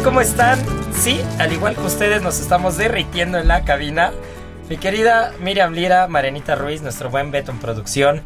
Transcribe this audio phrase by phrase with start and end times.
[0.00, 0.58] ¿cómo están?
[0.94, 4.12] Sí, al igual que ustedes nos estamos derritiendo en la cabina.
[4.70, 8.22] Mi querida Miriam Lira, Marenita Ruiz, nuestro buen Beto en producción.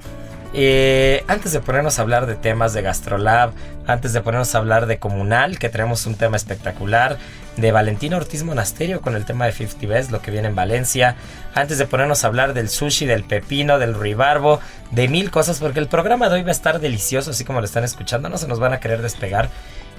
[0.53, 3.51] Eh, antes de ponernos a hablar de temas de Gastrolab,
[3.87, 7.19] antes de ponernos a hablar de Comunal, que tenemos un tema espectacular,
[7.57, 11.17] de Valentina Ortiz Monasterio con el tema de 50 Best, lo que viene en Valencia,
[11.55, 14.61] antes de ponernos a hablar del sushi, del pepino, del ruibarbo,
[14.93, 17.67] de mil cosas, porque el programa de hoy va a estar delicioso, así como lo
[17.67, 19.49] están escuchando, no se nos van a querer despegar.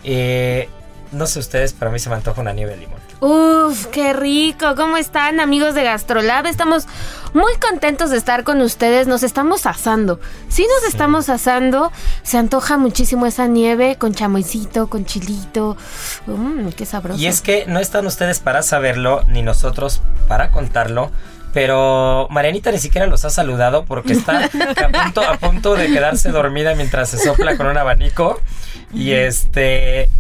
[0.04, 0.70] Eh,
[1.12, 3.00] no sé ustedes, pero a mí se me antoja una nieve de limón.
[3.20, 4.76] Uf, qué rico.
[4.76, 6.46] ¿Cómo están amigos de Gastrolab?
[6.46, 6.86] Estamos
[7.34, 9.08] muy contentos de estar con ustedes.
[9.08, 10.20] Nos estamos asando.
[10.50, 11.92] Sí nos estamos asando.
[12.24, 15.78] Se antoja muchísimo esa nieve con chamoycito, con chilito.
[16.28, 17.20] Mmm, qué sabroso.
[17.20, 21.12] Y es que no están ustedes para saberlo, ni nosotros para contarlo.
[21.58, 26.30] Pero Marianita ni siquiera los ha saludado porque está a punto, a punto de quedarse
[26.30, 28.40] dormida mientras se sopla con un abanico.
[28.94, 30.12] Y este.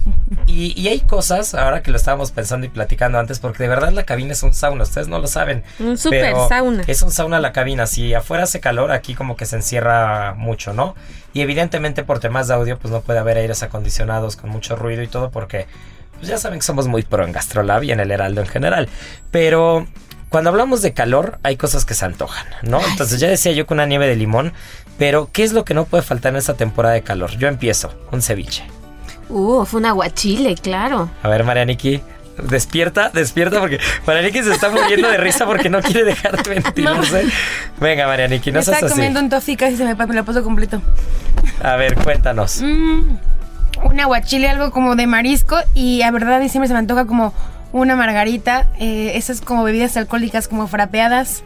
[0.47, 3.91] Y, y, hay cosas, ahora que lo estábamos pensando y platicando antes, porque de verdad
[3.91, 5.63] la cabina es un sauna, ustedes no lo saben.
[5.77, 6.83] Un super sauna.
[6.87, 7.85] Es un sauna la cabina.
[7.85, 10.95] Si afuera hace calor, aquí como que se encierra mucho, ¿no?
[11.33, 15.03] Y evidentemente por temas de audio, pues no puede haber aires acondicionados con mucho ruido
[15.03, 15.67] y todo, porque
[16.15, 18.89] pues ya saben que somos muy pro en Gastrolab y en el Heraldo en general.
[19.29, 19.85] Pero
[20.29, 22.79] cuando hablamos de calor, hay cosas que se antojan, ¿no?
[22.85, 24.53] Entonces ya decía yo que una nieve de limón,
[24.97, 27.31] pero ¿qué es lo que no puede faltar en esta temporada de calor?
[27.37, 28.63] Yo empiezo, un ceviche.
[29.29, 31.09] Uf, un aguachile, claro.
[31.23, 32.01] A ver, Marianiki,
[32.43, 37.23] despierta, despierta porque Marianiki se está muriendo de risa porque no quiere dejar de ventilarse.
[37.27, 37.31] No.
[37.79, 38.85] Venga, Marianiki, no seas así.
[38.85, 40.81] Está comiendo un tofi casi se me, me lo puso completo.
[41.61, 42.61] A ver, cuéntanos.
[42.61, 43.17] Mm,
[43.83, 47.33] un aguachile, algo como de marisco y a verdad siempre se me antoja como
[47.71, 51.43] una margarita, eh, esas como bebidas alcohólicas como frapeadas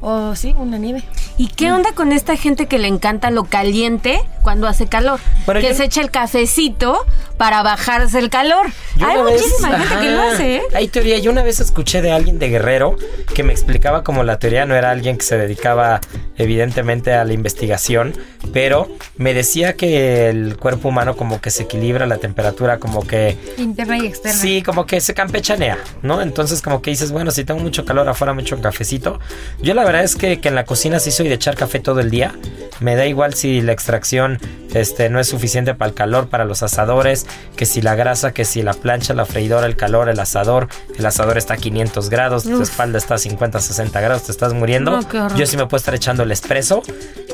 [0.00, 1.02] o sí, una nieve.
[1.36, 5.20] ¿Y qué onda con esta gente que le encanta lo caliente cuando hace calor?
[5.46, 7.04] Bueno, que yo- se echa el cafecito
[7.36, 8.66] para bajarse el calor.
[8.96, 10.62] Yo Hay vez- muchísima gente que lo hace, ¿eh?
[10.74, 11.18] Hay teoría.
[11.18, 12.96] Yo una vez escuché de alguien de Guerrero
[13.34, 16.00] que me explicaba como la teoría no era alguien que se dedicaba
[16.36, 18.14] evidentemente a la investigación,
[18.52, 23.36] pero me decía que el cuerpo humano como que se equilibra la temperatura, como que
[23.58, 24.38] Interna y externa.
[24.40, 26.20] Sí, como que se campechanea, ¿no?
[26.22, 29.20] Entonces como que dices, bueno, si tengo mucho calor afuera me echo un cafecito.
[29.60, 32.00] Yo la verdad es que, que en la cocina sí soy de echar café todo
[32.00, 32.34] el día.
[32.80, 34.38] Me da igual si la extracción
[34.72, 38.44] este, no es suficiente para el calor, para los asadores, que si la grasa, que
[38.44, 40.68] si la plancha, la freidora, el calor, el asador.
[40.96, 42.62] El asador está a 500 grados, tu Uf.
[42.62, 45.00] espalda está a 50, 60 grados, te estás muriendo.
[45.00, 45.36] No.
[45.36, 46.82] Yo sí me puedo estar echando el espresso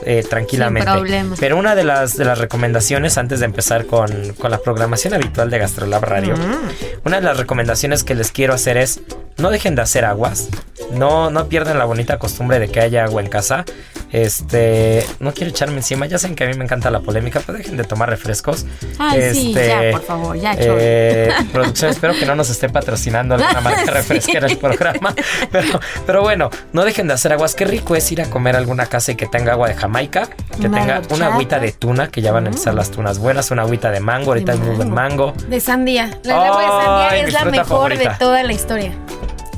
[0.05, 0.91] eh, tranquilamente.
[0.91, 1.37] Sin problema.
[1.39, 5.51] Pero una de las, de las recomendaciones antes de empezar con, con la programación habitual
[5.51, 6.35] de Gastrolab Radio,
[7.05, 9.01] una de las recomendaciones que les quiero hacer es
[9.39, 10.49] no dejen de hacer aguas,
[10.93, 13.65] no, no pierdan la bonita costumbre de que haya agua en casa,
[14.13, 17.59] Este, no quiero echarme encima, ya saben que a mí me encanta la polémica, pero
[17.59, 18.65] dejen de tomar refrescos.
[18.99, 23.35] Ay, sí, Este, ya, por favor, ya, eh, producción, espero que no nos esté patrocinando
[23.35, 25.13] alguna marca refresquera el programa.
[25.51, 27.55] Pero, pero bueno, no dejen de hacer aguas.
[27.55, 30.29] Qué rico es ir a comer a alguna casa y que tenga agua de Jamaica,
[30.61, 33.63] que tenga una agüita de tuna, que ya van a empezar las tunas buenas, una
[33.63, 35.35] agüita de mango, ahorita hay muy buen mango.
[35.49, 36.17] De sandía.
[36.23, 38.13] La agua de sandía es la mejor favorita.
[38.13, 38.93] de toda la historia.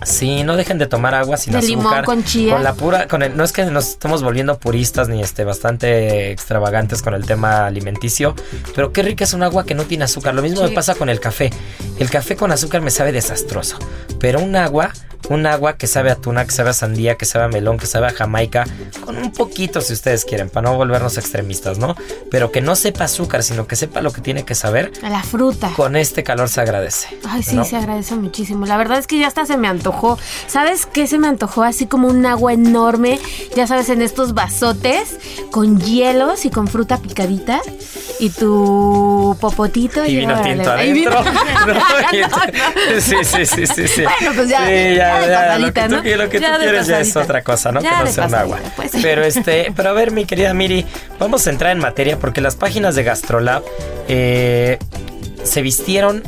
[0.05, 1.77] Sí, no dejen de tomar agua sin De azúcar.
[1.79, 2.55] limón con chía.
[2.55, 6.31] Con la pura, con el, no es que nos estemos volviendo puristas ni este bastante
[6.31, 8.35] extravagantes con el tema alimenticio,
[8.75, 10.35] pero qué rica es un agua que no tiene azúcar.
[10.35, 11.51] Lo mismo me pasa con el café.
[11.99, 13.77] El café con azúcar me sabe desastroso,
[14.21, 14.93] pero un agua,
[15.31, 17.87] un agua que sabe a tuna, que sabe a sandía, que sabe a melón, que
[17.87, 18.65] sabe a jamaica,
[19.05, 21.97] con un poquito si ustedes quieren, para no volvernos extremistas, ¿no?
[22.31, 24.93] Pero que no sepa azúcar, sino que sepa lo que tiene que saber.
[25.03, 25.73] A la fruta.
[25.77, 27.09] Con este calor se agradece.
[27.29, 27.65] Ay, sí, ¿no?
[27.65, 28.65] se agradece muchísimo.
[28.65, 29.88] La verdad es que ya hasta se me antojó.
[30.47, 31.63] ¿Sabes qué se me antojó?
[31.63, 33.19] Así como un agua enorme,
[33.57, 35.17] ya sabes, en estos vasotes,
[35.51, 37.61] con hielos y con fruta picadita.
[38.21, 40.05] Y tu popotito.
[40.05, 41.33] Y vino órale, tinto vino- adentro.
[42.97, 44.03] Y Sí, sí, sí, sí, sí.
[44.03, 47.15] Bueno, pues ya- Sí, ya de Lo que tú, lo que tú quieres ya es
[47.17, 47.81] otra cosa, ¿no?
[47.81, 48.59] Que no sea un agua.
[48.77, 48.93] pues.
[49.01, 50.85] Pero este, pero a ver, mi querida Miri,
[51.19, 53.63] vamos a entrar en materia porque las páginas de Gastrolab
[54.09, 54.79] eh,
[55.45, 56.23] se vistieron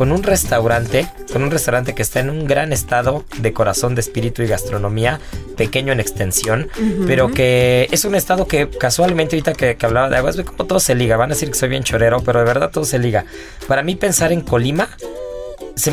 [0.00, 4.00] con un restaurante, con un restaurante que está en un gran estado de corazón, de
[4.00, 5.20] espíritu y gastronomía,
[5.58, 6.70] pequeño en extensión,
[7.06, 10.64] pero que es un estado que casualmente ahorita que, que hablaba de aguas, ve cómo
[10.64, 12.98] todo se liga, van a decir que soy bien chorero, pero de verdad todo se
[12.98, 13.26] liga.
[13.68, 14.88] Para mí pensar en Colima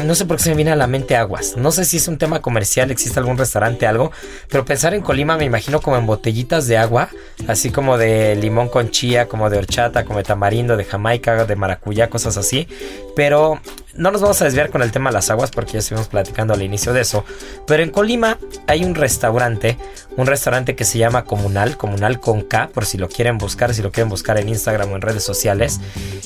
[0.04, 1.56] no sé por qué se me viene a la mente aguas.
[1.58, 4.12] No sé si es un tema comercial, existe algún restaurante, algo.
[4.50, 7.10] Pero pensar en Colima me imagino como en botellitas de agua,
[7.48, 11.56] así como de limón con chía, como de horchata, como de tamarindo, de jamaica, de
[11.56, 12.68] maracuyá, cosas así.
[13.16, 13.60] Pero
[13.96, 16.54] no nos vamos a desviar con el tema de las aguas porque ya estuvimos platicando
[16.54, 17.26] al inicio de eso.
[17.66, 18.38] Pero en Colima
[18.68, 19.78] hay un restaurante,
[20.16, 23.82] un restaurante que se llama Comunal, Comunal con K, por si lo quieren buscar, si
[23.82, 25.80] lo quieren buscar en Instagram o en redes sociales.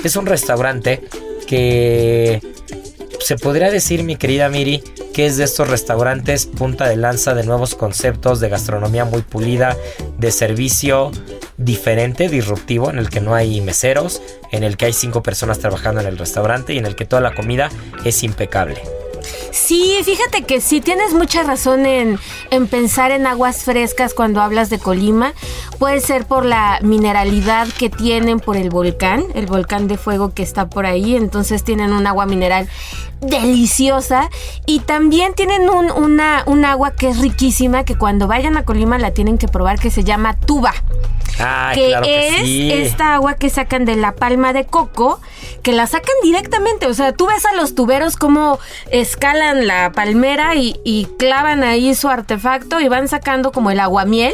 [0.04, 1.02] Es un restaurante
[1.48, 2.42] que
[3.24, 4.84] se podría decir, mi querida Miri,
[5.14, 9.78] que es de estos restaurantes punta de lanza de nuevos conceptos de gastronomía muy pulida,
[10.18, 11.12] de servicio
[11.58, 14.22] diferente, disruptivo, en el que no hay meseros,
[14.52, 17.22] en el que hay cinco personas trabajando en el restaurante y en el que toda
[17.22, 17.70] la comida
[18.04, 18.82] es impecable.
[19.52, 22.20] Sí, fíjate que sí, tienes mucha razón en,
[22.50, 25.34] en pensar en aguas frescas cuando hablas de Colima.
[25.78, 30.44] Puede ser por la mineralidad que tienen por el volcán, el volcán de fuego que
[30.44, 32.70] está por ahí, entonces tienen un agua mineral
[33.20, 34.30] deliciosa
[34.66, 38.98] y también tienen un, una, un agua que es riquísima, que cuando vayan a Colima
[38.98, 40.74] la tienen que probar, que se llama tuba
[41.40, 42.72] Ah, que claro que es sí.
[42.72, 45.20] esta agua que sacan de la palma de coco,
[45.64, 46.88] que la sacan directamente.
[46.88, 48.60] O sea, tú ves a los tuberos cómo
[48.92, 54.34] escalan la palmera y, y clavan ahí su artefacto y van sacando como el aguamiel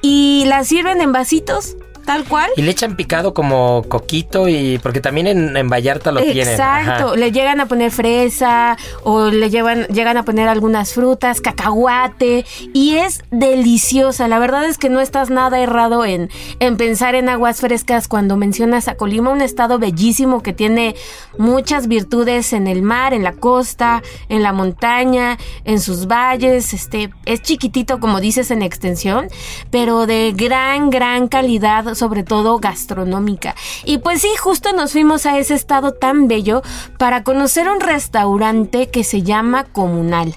[0.00, 1.76] y la sirven en vasitos,
[2.08, 2.50] tal cual.
[2.56, 6.54] Y le echan picado como coquito y porque también en, en Vallarta lo tienen.
[6.54, 12.46] Exacto, le llegan a poner fresa o le llevan, llegan a poner algunas frutas, cacahuate
[12.72, 14.26] y es deliciosa.
[14.26, 18.38] La verdad es que no estás nada errado en, en pensar en aguas frescas cuando
[18.38, 20.96] mencionas a Colima, un estado bellísimo que tiene
[21.36, 26.72] muchas virtudes en el mar, en la costa, en la montaña, en sus valles.
[26.72, 29.28] Este es chiquitito como dices en extensión,
[29.70, 33.54] pero de gran gran calidad, sobre todo gastronómica.
[33.84, 36.62] Y pues sí, justo nos fuimos a ese estado tan bello
[36.98, 40.34] para conocer un restaurante que se llama Comunal,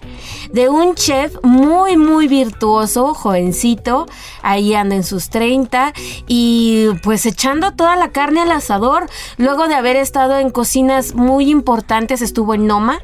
[0.51, 4.07] de un chef muy, muy virtuoso, jovencito,
[4.41, 5.93] ahí anda en sus 30
[6.27, 11.49] y pues echando toda la carne al asador, luego de haber estado en cocinas muy
[11.49, 13.00] importantes, estuvo en Noma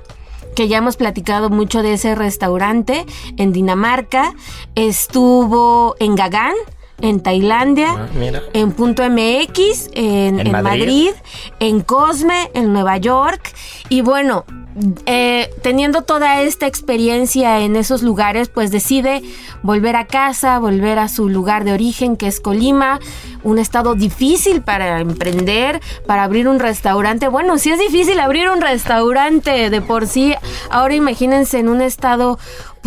[0.57, 3.05] que ya hemos platicado mucho de ese restaurante
[3.37, 4.33] en Dinamarca,
[4.73, 6.55] estuvo en Gagán,
[7.01, 8.07] en Tailandia, Ah,
[8.53, 10.79] en Punto MX, en, En en Madrid.
[10.79, 11.09] Madrid.
[11.59, 13.53] en Cosme, en Nueva York.
[13.89, 14.45] Y bueno,
[15.05, 19.23] eh, teniendo toda esta experiencia en esos lugares, pues decide
[19.63, 22.99] volver a casa, volver a su lugar de origen, que es Colima,
[23.43, 27.27] un estado difícil para emprender, para abrir un restaurante.
[27.27, 30.35] Bueno, si es difícil abrir un restaurante de por sí,
[30.69, 32.37] ahora imagínense en un estado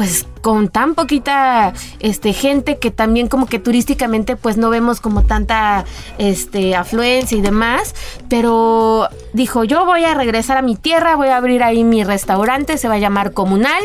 [0.00, 5.24] pues con tan poquita este gente que también como que turísticamente pues no vemos como
[5.24, 5.84] tanta
[6.16, 7.94] este afluencia y demás,
[8.30, 12.78] pero dijo, "Yo voy a regresar a mi tierra, voy a abrir ahí mi restaurante,
[12.78, 13.82] se va a llamar Comunal,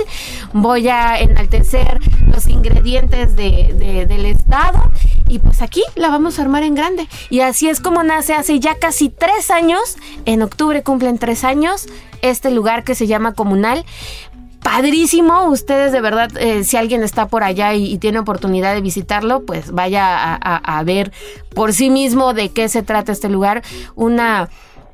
[0.54, 2.00] voy a enaltecer
[2.34, 4.90] los ingredientes de- de- del estado
[5.28, 7.10] y pues aquí la vamos a armar en grande.
[7.30, 11.88] Y así es como nace hace ya casi tres años, en octubre cumplen tres años,
[12.22, 13.84] este lugar que se llama Comunal
[14.66, 15.46] padrísimo.
[15.46, 19.72] Ustedes de verdad, eh, si alguien está por allá y, tiene oportunidad de visitarlo, pues
[19.72, 21.12] vaya a ver
[21.54, 23.62] por sí mismo de qué se trata este lugar.
[23.94, 24.50] Una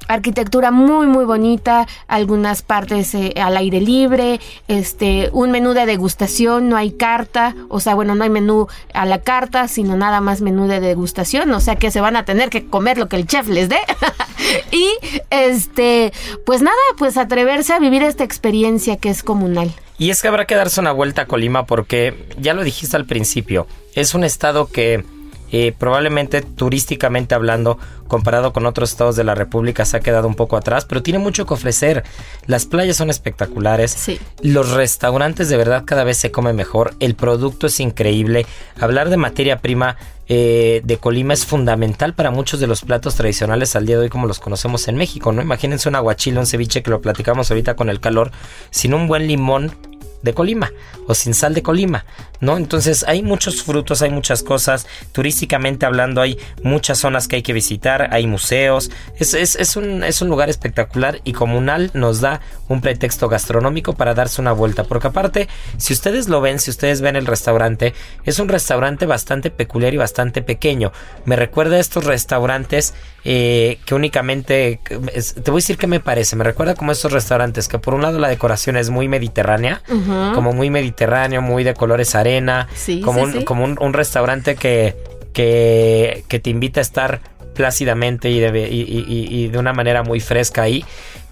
[0.08, 6.70] arquitectura muy muy bonita, algunas partes eh, al aire libre, este, un menú de degustación,
[6.70, 10.42] no hay carta, o sea, bueno, no hay menú a la carta, sino nada más
[10.42, 13.28] menú de degustación, o sea que se van a tener que comer lo que el
[13.28, 13.80] chef les dé.
[14.72, 14.88] y
[15.30, 16.12] este,
[16.46, 19.72] pues nada, pues atreverse a vivir esta experiencia que es comunal.
[19.98, 23.06] Y es que habrá que darse una vuelta a Colima porque ya lo dijiste al
[23.06, 25.06] principio, es un estado que
[25.52, 27.78] eh, probablemente turísticamente hablando,
[28.12, 31.18] comparado con otros estados de la República, se ha quedado un poco atrás, pero tiene
[31.18, 32.04] mucho que ofrecer.
[32.46, 33.96] Las playas son espectaculares.
[34.42, 36.94] Los restaurantes de verdad cada vez se come mejor.
[37.00, 38.46] El producto es increíble.
[38.78, 39.96] Hablar de materia prima
[40.28, 44.10] eh, de Colima es fundamental para muchos de los platos tradicionales al día de hoy
[44.10, 45.42] como los conocemos en México, ¿no?
[45.42, 48.32] Imagínense un aguachile, un ceviche que lo platicamos ahorita con el calor,
[48.72, 49.72] sin un buen limón
[50.22, 50.70] de Colima
[51.08, 52.06] o sin sal de Colima,
[52.42, 52.58] ¿no?
[52.58, 57.54] Entonces hay muchos frutos, hay muchas cosas, turísticamente hablando hay muchas zonas que hay que
[57.54, 62.82] visitar, hay museos, es, es, un, es un lugar espectacular y comunal nos da un
[62.82, 67.16] pretexto gastronómico para darse una vuelta, porque aparte, si ustedes lo ven, si ustedes ven
[67.16, 67.94] el restaurante,
[68.26, 70.92] es un restaurante bastante peculiar y bastante pequeño,
[71.26, 72.94] me recuerda a estos restaurantes
[73.24, 77.68] eh, que únicamente, te voy a decir qué me parece, me recuerda como estos restaurantes
[77.68, 79.84] que por un lado la decoración es muy mediterránea,
[80.34, 82.31] como muy mediterráneo, muy de colores arena,
[83.04, 84.96] como, un, como un, restaurante que,
[85.34, 87.22] que, que, te invita a estar
[87.54, 90.86] plácidamente y de, y, de una manera muy fresca ahí.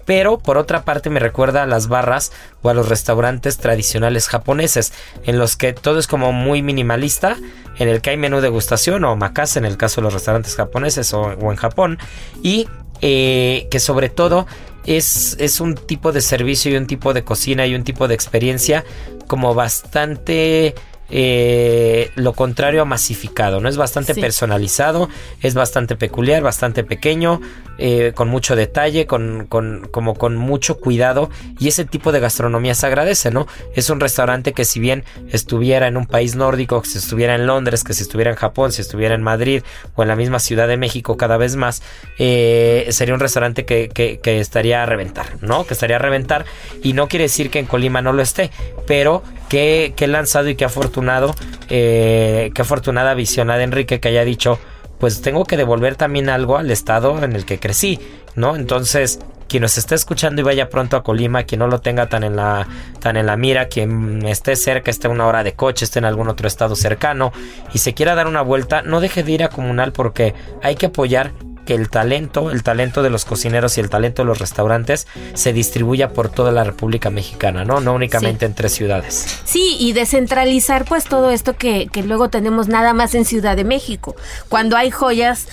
[0.06, 4.92] Pero por otra parte me recuerda a las barras o a los restaurantes tradicionales japoneses,
[5.24, 7.36] en los que todo es como muy minimalista,
[7.78, 11.12] en el que hay menú degustación o makase en el caso de los restaurantes japoneses
[11.14, 11.98] o, en Japón,
[12.42, 12.68] y
[13.02, 14.46] eh, que sobre todo
[14.84, 18.14] es, es un tipo de servicio y un tipo de cocina y un tipo de
[18.14, 18.84] experiencia
[19.28, 20.74] como bastante
[21.10, 23.68] eh, lo contrario a masificado, ¿no?
[23.68, 25.08] Es bastante personalizado,
[25.42, 27.40] es bastante peculiar, bastante pequeño,
[27.82, 32.74] eh, con mucho detalle, con, con, como con mucho cuidado y ese tipo de gastronomía
[32.74, 33.46] se agradece, ¿no?
[33.74, 37.46] Es un restaurante que si bien estuviera en un país nórdico, que si estuviera en
[37.46, 39.62] Londres, que si estuviera en Japón, si estuviera en Madrid
[39.94, 41.82] o en la misma Ciudad de México cada vez más,
[42.18, 45.66] eh, sería un restaurante que, que, que estaría a reventar, ¿no?
[45.66, 46.44] Que estaría a reventar
[46.82, 48.50] y no quiere decir que en Colima no lo esté,
[48.86, 50.64] pero que, que lanzado y que
[51.68, 54.58] eh, qué afortunada visionada Enrique que haya dicho,
[54.98, 57.98] pues tengo que devolver también algo al estado en el que crecí,
[58.34, 58.56] ¿no?
[58.56, 62.22] Entonces, quien nos esté escuchando y vaya pronto a Colima, quien no lo tenga tan
[62.22, 62.68] en la,
[63.00, 66.28] tan en la mira, quien esté cerca, esté una hora de coche, esté en algún
[66.28, 67.32] otro estado cercano
[67.74, 70.86] y se quiera dar una vuelta, no deje de ir a Comunal porque hay que
[70.86, 71.32] apoyar
[71.70, 75.52] que el talento, el talento de los cocineros y el talento de los restaurantes se
[75.52, 77.78] distribuya por toda la República Mexicana, ¿no?
[77.78, 79.40] No únicamente en tres ciudades.
[79.44, 83.62] Sí, y descentralizar pues todo esto que, que luego tenemos nada más en Ciudad de
[83.62, 84.16] México.
[84.48, 85.46] Cuando hay joyas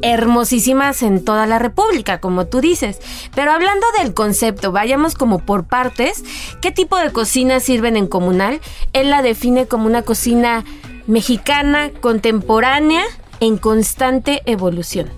[0.00, 2.98] hermosísimas en toda la República, como tú dices.
[3.34, 6.24] Pero hablando del concepto, vayamos como por partes.
[6.62, 8.62] ¿Qué tipo de cocina sirven en comunal?
[8.94, 10.64] Él la define como una cocina
[11.06, 13.02] mexicana, contemporánea,
[13.40, 15.10] en constante evolución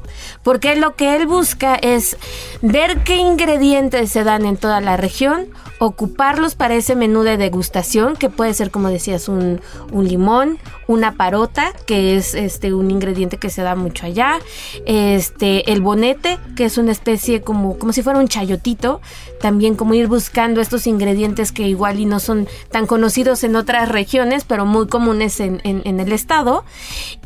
[0.44, 2.16] porque lo que él busca es
[2.62, 5.48] ver qué ingredientes se dan en toda la región,
[5.78, 9.60] ocuparlos para ese menú de degustación, que puede ser, como decías, un,
[9.92, 14.38] limón, una parota, que es este un ingrediente que se da mucho allá,
[14.86, 19.00] este el bonete, que es una especie como, como si fuera un chayotito,
[19.40, 23.88] también como ir buscando estos ingredientes que igual y no son tan conocidos en otras
[23.88, 26.64] regiones, pero muy comunes en, en el estado,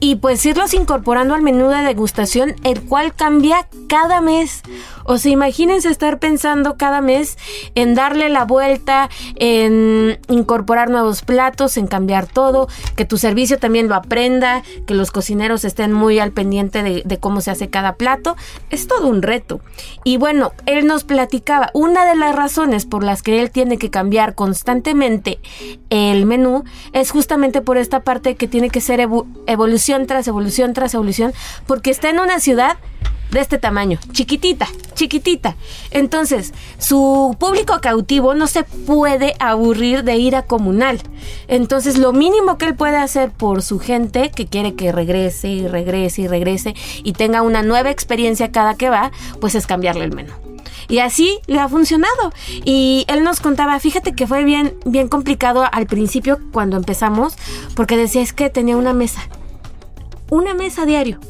[0.01, 4.63] y pues irlos incorporando al menú de degustación, el cual cambia cada mes.
[5.05, 7.39] O sea, imagínense estar pensando cada mes
[7.75, 13.89] en darle la vuelta, en incorporar nuevos platos, en cambiar todo, que tu servicio también
[13.89, 18.37] lo aprenda, que los cocineros estén muy al pendiente de, cómo se hace cada plato.
[18.71, 19.61] Es todo un reto.
[20.05, 23.91] Y bueno, él nos platicaba, una de las razones por las que él tiene que
[23.91, 25.39] cambiar constantemente
[25.91, 29.01] el menú es justamente por esta parte que tiene que ser
[29.47, 31.33] evolución tras evolución tras evolución,
[31.67, 32.77] porque está en una ciudad
[33.31, 35.57] de este tamaño, chiquitita, chiquitita.
[35.91, 41.01] Entonces, su público cautivo no se puede aburrir de ir a comunal.
[41.47, 45.67] Entonces, lo mínimo que él puede hacer por su gente, que quiere que regrese y
[45.67, 50.15] regrese y regrese y tenga una nueva experiencia cada que va, pues es cambiarle el
[50.15, 50.33] menú.
[50.89, 52.33] Y así le ha funcionado.
[52.65, 57.37] Y él nos contaba, fíjate que fue bien, bien complicado al principio cuando empezamos,
[57.77, 59.21] porque decía es que tenía una mesa.
[60.31, 61.21] Una mesa diario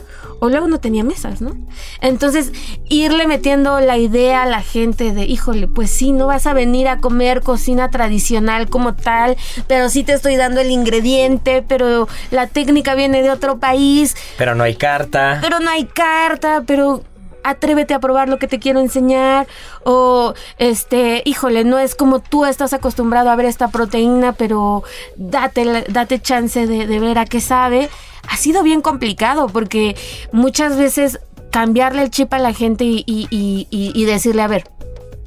[0.41, 1.57] o luego no tenía mesas, ¿no?
[2.01, 2.53] Entonces,
[2.89, 6.89] irle metiendo la idea a la gente de, híjole, pues sí, no vas a venir
[6.89, 12.47] a comer cocina tradicional como tal, pero sí te estoy dando el ingrediente, pero la
[12.47, 14.17] técnica viene de otro país.
[14.37, 15.39] Pero no hay carta.
[15.41, 17.03] Pero no hay carta, pero
[17.43, 19.47] atrévete a probar lo que te quiero enseñar
[19.85, 24.83] o este, híjole, no es como tú estás acostumbrado a ver esta proteína, pero
[25.17, 27.89] date, date chance de, de ver a qué sabe.
[28.29, 29.97] Ha sido bien complicado porque
[30.33, 31.21] muchas veces
[31.51, 34.65] cambiarle el chip a la gente y, y, y, y decirle, a ver,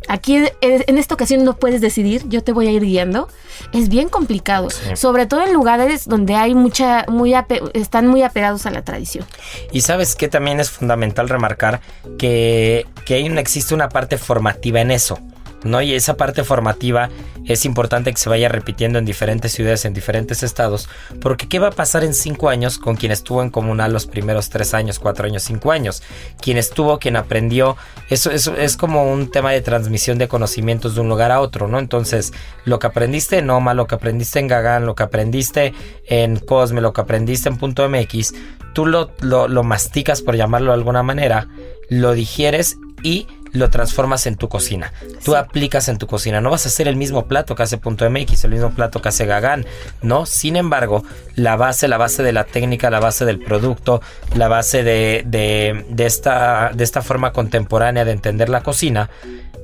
[0.08, 3.30] Aquí en esta ocasión no puedes decidir, yo te voy a ir guiando.
[3.72, 4.96] Es bien complicado, sí.
[4.96, 7.34] sobre todo en lugares donde hay mucha, muy
[7.74, 9.26] están muy apegados a la tradición.
[9.72, 11.80] Y sabes que también es fundamental remarcar
[12.18, 15.18] que, que existe una parte formativa en eso.
[15.64, 15.82] ¿No?
[15.82, 17.10] Y esa parte formativa
[17.46, 20.90] es importante que se vaya repitiendo en diferentes ciudades, en diferentes estados,
[21.20, 24.50] porque ¿qué va a pasar en cinco años con quien estuvo en comunal los primeros
[24.50, 26.04] tres años, cuatro años, cinco años?
[26.40, 27.78] Quien estuvo, quien aprendió,
[28.10, 31.68] eso, eso es como un tema de transmisión de conocimientos de un lugar a otro,
[31.68, 31.80] ¿no?
[31.80, 32.34] Entonces,
[32.66, 35.74] lo que aprendiste en OMA, lo que aprendiste en Gagán, lo que aprendiste
[36.08, 38.34] en Cosme, lo que aprendiste en Punto MX,
[38.74, 41.48] tú lo, lo, lo masticas, por llamarlo de alguna manera,
[41.90, 44.94] lo digieres y lo transformas en tu cocina.
[45.24, 45.38] Tú sí.
[45.38, 46.42] aplicas en tu cocina.
[46.42, 49.10] No vas a hacer el mismo plato que hace Punto MX, el mismo plato que
[49.10, 49.66] hace Gagán,
[50.02, 50.26] ¿no?
[50.26, 51.04] Sin embargo,
[51.36, 54.02] la base, la base de la técnica, la base del producto,
[54.36, 59.10] la base de, de, de, esta, de esta forma contemporánea de entender la cocina,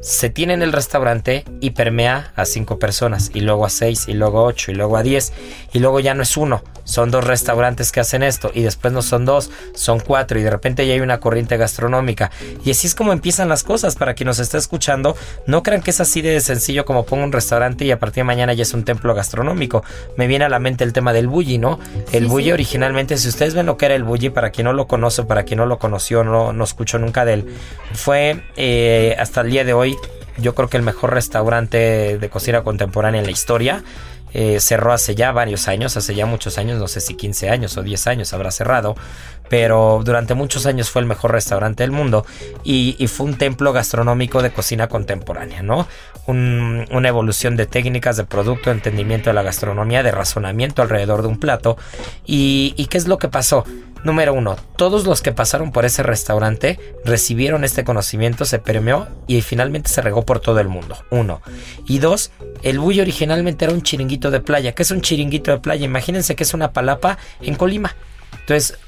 [0.01, 4.13] se tiene en el restaurante y permea a cinco personas, y luego a seis, y
[4.13, 5.33] luego a ocho, y luego a diez,
[5.73, 9.01] y luego ya no es uno, son dos restaurantes que hacen esto, y después no
[9.01, 12.31] son dos, son cuatro, y de repente ya hay una corriente gastronómica.
[12.63, 13.95] Y así es como empiezan las cosas.
[13.95, 17.31] Para quien nos está escuchando, no crean que es así de sencillo como pongo un
[17.31, 19.83] restaurante y a partir de mañana ya es un templo gastronómico.
[20.15, 21.79] Me viene a la mente el tema del bully, ¿no?
[22.11, 22.51] El sí, bully sí.
[22.51, 25.43] originalmente, si ustedes ven lo que era el bully, para quien no lo conoce, para
[25.43, 27.55] quien no lo conoció, no, no escuchó nunca de él,
[27.93, 29.96] fue eh, hasta el día de hoy
[30.37, 33.83] yo creo que el mejor restaurante de cocina contemporánea en la historia.
[34.33, 37.77] Eh, cerró hace ya varios años, hace ya muchos años, no sé si 15 años
[37.77, 38.95] o 10 años habrá cerrado,
[39.49, 42.25] pero durante muchos años fue el mejor restaurante del mundo
[42.63, 45.87] y, fue un templo gastronómico de cocina contemporánea, ¿no?
[46.25, 51.29] Un, una evolución de técnicas, de producto, entendimiento de la gastronomía, de razonamiento alrededor de
[51.29, 51.77] un plato.
[52.25, 53.63] ¿Y, y qué es lo que pasó?
[54.07, 59.41] Número uno, todos los que pasaron por ese restaurante recibieron este conocimiento, se permeó y
[59.41, 60.95] finalmente se regó por todo el mundo.
[61.09, 61.41] Uno.
[61.89, 62.31] Y dos,
[62.63, 64.71] el bullo originalmente era un chiringuito de playa.
[64.71, 65.83] ¿Qué es un chiringuito de playa?
[65.83, 67.97] Imagínense que es una palapa en Colima.
[68.39, 68.79] Entonces,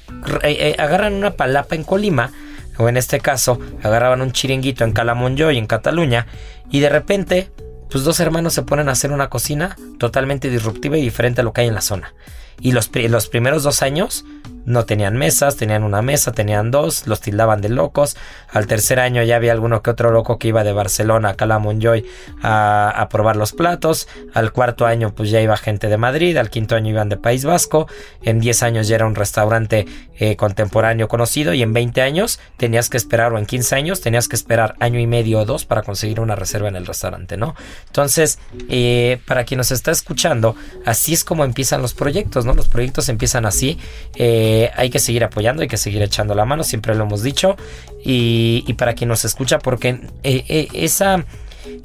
[0.43, 2.31] eh, eh, agarran una palapa en Colima,
[2.77, 6.27] o en este caso, agarraban un chiringuito en Calamonjoy, en Cataluña,
[6.71, 7.51] y de repente,
[7.91, 11.51] pues dos hermanos se ponen a hacer una cocina totalmente disruptiva y diferente a lo
[11.51, 12.13] que hay en la zona.
[12.61, 14.25] Y los, los primeros dos años
[14.69, 18.15] no tenían mesas, tenían una mesa, tenían dos, los tildaban de locos.
[18.49, 22.05] Al tercer año ya había alguno que otro loco que iba de Barcelona a Calamonjoy
[22.41, 24.07] a, a probar los platos.
[24.33, 27.45] Al cuarto año pues ya iba gente de Madrid, al quinto año iban de País
[27.45, 27.87] Vasco.
[28.21, 29.87] En 10 años ya era un restaurante
[30.21, 34.27] eh, contemporáneo conocido y en 20 años tenías que esperar o en 15 años tenías
[34.27, 37.55] que esperar año y medio o dos para conseguir una reserva en el restaurante, ¿no?
[37.87, 42.53] Entonces, eh, para quien nos está escuchando, así es como empiezan los proyectos, ¿no?
[42.53, 43.79] Los proyectos empiezan así.
[44.15, 47.55] Eh, hay que seguir apoyando, hay que seguir echando la mano, siempre lo hemos dicho.
[48.03, 49.89] Y, y para quien nos escucha, porque
[50.23, 51.25] eh, eh, esa,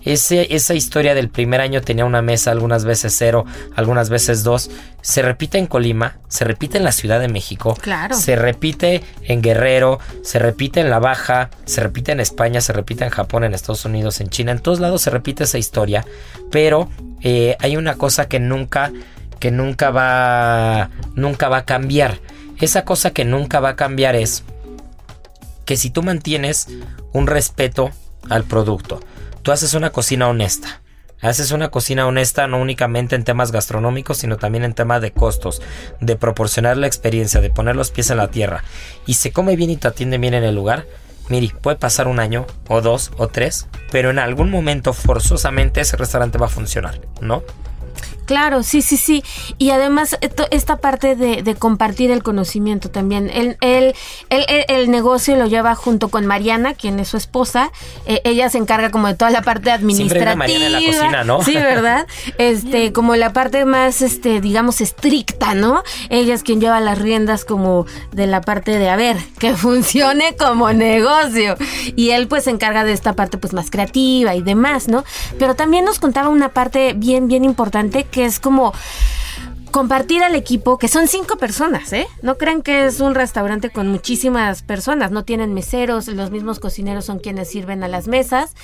[0.04, 4.70] ese, esa historia del primer año tenía una mesa, algunas veces cero, algunas veces dos,
[5.00, 8.16] se repite en Colima, se repite en la Ciudad de México, claro.
[8.16, 13.04] se repite en Guerrero, se repite en La Baja, se repite en España, se repite
[13.04, 16.04] en Japón, en Estados Unidos, en China, en todos lados se repite esa historia,
[16.50, 16.88] pero
[17.22, 18.92] eh, hay una cosa que nunca
[19.40, 22.18] que nunca va nunca va a cambiar
[22.58, 24.44] esa cosa que nunca va a cambiar es
[25.64, 26.68] que si tú mantienes
[27.12, 27.90] un respeto
[28.28, 29.00] al producto,
[29.42, 30.80] tú haces una cocina honesta.
[31.20, 35.62] Haces una cocina honesta no únicamente en temas gastronómicos, sino también en temas de costos,
[36.00, 38.62] de proporcionar la experiencia, de poner los pies en la tierra.
[39.06, 40.86] Y se come bien y te atiende bien en el lugar.
[41.30, 45.96] Miri, puede pasar un año, o dos, o tres, pero en algún momento forzosamente ese
[45.96, 47.42] restaurante va a funcionar, ¿no?
[48.24, 49.22] Claro, sí, sí, sí.
[49.58, 50.18] Y además
[50.50, 53.30] esta parte de, de compartir el conocimiento también.
[53.30, 53.94] El, el,
[54.30, 57.70] el, el, negocio lo lleva junto con Mariana, quien es su esposa.
[58.06, 60.32] Eh, ella se encarga como de toda la parte administrativa.
[60.32, 61.42] Siempre Mariana en la cocina, ¿no?
[61.42, 62.06] Sí, ¿verdad?
[62.38, 65.82] Este, como la parte más, este, digamos, estricta, ¿no?
[66.10, 70.36] Ella es quien lleva las riendas como de la parte de, a ver, que funcione
[70.36, 71.56] como negocio.
[71.96, 75.04] Y él pues se encarga de esta parte pues más creativa y demás, ¿no?
[75.38, 78.72] Pero también nos contaba una parte bien, bien importante que es como
[79.74, 82.06] compartir al equipo, que son cinco personas, ¿eh?
[82.22, 87.06] No crean que es un restaurante con muchísimas personas, no tienen meseros, los mismos cocineros
[87.06, 88.54] son quienes sirven a las mesas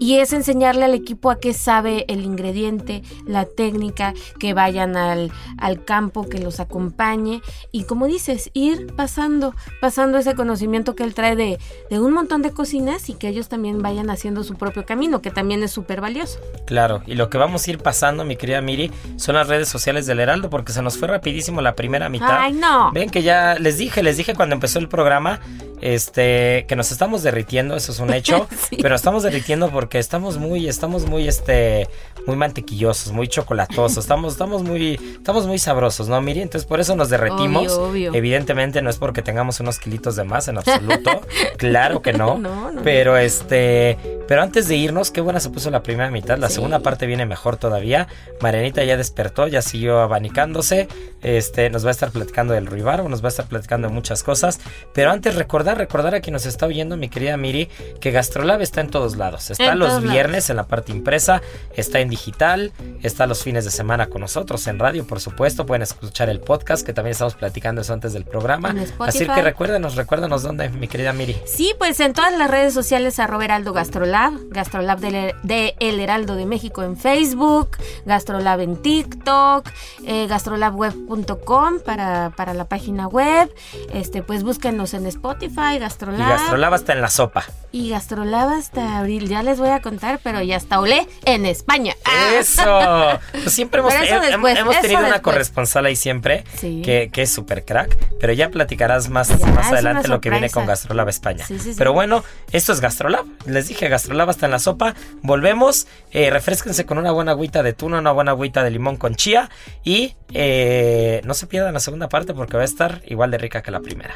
[0.00, 5.30] y es enseñarle al equipo a qué sabe el ingrediente, la técnica, que vayan al,
[5.56, 11.14] al campo, que los acompañe y como dices, ir pasando, pasando ese conocimiento que él
[11.14, 14.84] trae de, de un montón de cocinas y que ellos también vayan haciendo su propio
[14.84, 16.40] camino, que también es súper valioso.
[16.66, 20.06] Claro, y lo que vamos a ir pasando, mi querida Miri, son las redes sociales
[20.06, 22.38] del Heraldo porque se nos fue rapidísimo la primera mitad.
[22.40, 22.90] Ay, no.
[22.92, 25.38] Ven que ya les dije, les dije cuando empezó el programa,
[25.82, 28.78] este, que nos estamos derritiendo, eso es un hecho, Sí.
[28.80, 31.86] pero estamos derritiendo porque estamos muy, estamos muy, este,
[32.26, 36.40] muy mantequillosos, muy chocolatosos, estamos, estamos muy, estamos muy sabrosos, ¿no, Miri?
[36.40, 37.72] Entonces por eso nos derretimos.
[37.74, 38.14] Obvio, obvio.
[38.14, 41.20] Evidentemente no es porque tengamos unos kilitos de más en absoluto,
[41.58, 42.82] claro que no, No, no.
[42.82, 46.54] pero este, pero antes de irnos, qué buena se puso la primera mitad, la Sí.
[46.54, 48.08] segunda parte viene mejor todavía.
[48.40, 50.00] Marianita ya despertó, ya siguió
[50.36, 50.88] abanicándose,
[51.22, 54.22] este, nos va a estar platicando del Ruibarbo, nos va a estar platicando de muchas
[54.22, 54.60] cosas,
[54.92, 57.68] pero antes recordar, recordar a quien nos está oyendo, mi querida Miri,
[58.00, 61.40] que Gastrolab está en todos lados, está En los viernes en la parte impresa,
[61.74, 62.72] está en digital,
[63.02, 66.84] está los fines de semana con nosotros en radio, por supuesto, pueden escuchar el podcast
[66.84, 71.12] que también estamos platicando eso antes del programa, así que recuérdanos, recuérdanos dónde, mi querida
[71.12, 71.36] Miri.
[71.46, 76.36] Sí, pues en todas las redes sociales arroba Heraldo Gastrolab, Gastrolab de, de El Heraldo
[76.36, 79.68] de México en Facebook, Gastrolab en TikTok,
[80.04, 83.52] eh, gastrolabweb.com para, para la página web,
[83.92, 87.44] este pues búsquenos en Spotify, Y Gastrolab Gastrolab está en la sopa.
[87.72, 91.94] y Gastrolab hasta abril, ya les voy a contar, pero ya está olé en España.
[92.04, 92.30] Ah.
[92.38, 93.20] Eso.
[93.42, 96.82] Pues siempre hemos, eso después, hemos eso tenido una corresponsal ahí siempre Sí.
[96.84, 100.50] que, que es súper crack, pero ya platicarás más, Ya, más adelante lo que viene
[100.50, 101.44] con Gastrolab España.
[101.46, 101.74] Sí, sí, sí.
[101.78, 103.24] Pero bueno, esto es Gastrolab.
[103.46, 104.94] Les dije Gastrolab hasta en la sopa.
[105.22, 105.86] Volvemos.
[106.12, 109.50] Eh, refresquense con una buena agüita de tuna, una buena agüita de limón con chía
[109.84, 113.62] y eh, no se pierdan la segunda parte porque va a estar igual de rica
[113.62, 114.14] que la primera.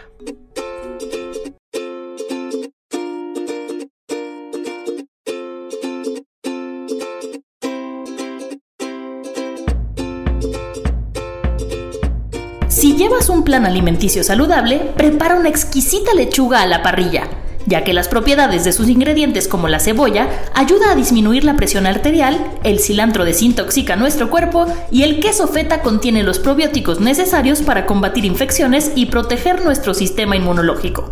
[12.69, 17.29] Si llevas un plan alimenticio saludable, prepara una exquisita lechuga a la parrilla,
[17.67, 21.87] ya que las propiedades de sus ingredientes como la cebolla ayuda a disminuir la presión
[21.87, 27.87] arterial, el cilantro desintoxica nuestro cuerpo y el queso feta contiene los probióticos necesarios para
[27.87, 31.11] combatir infecciones y proteger nuestro sistema inmunológico.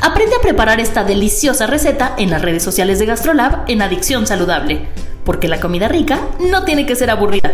[0.00, 4.88] Aprende a preparar esta deliciosa receta en las redes sociales de GastroLab en Adicción Saludable,
[5.24, 7.52] porque la comida rica no tiene que ser aburrida.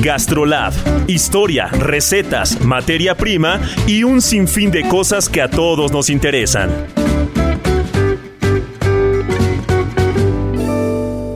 [0.00, 0.72] Gastrolab.
[1.08, 6.70] Historia, recetas, materia prima y un sinfín de cosas que a todos nos interesan.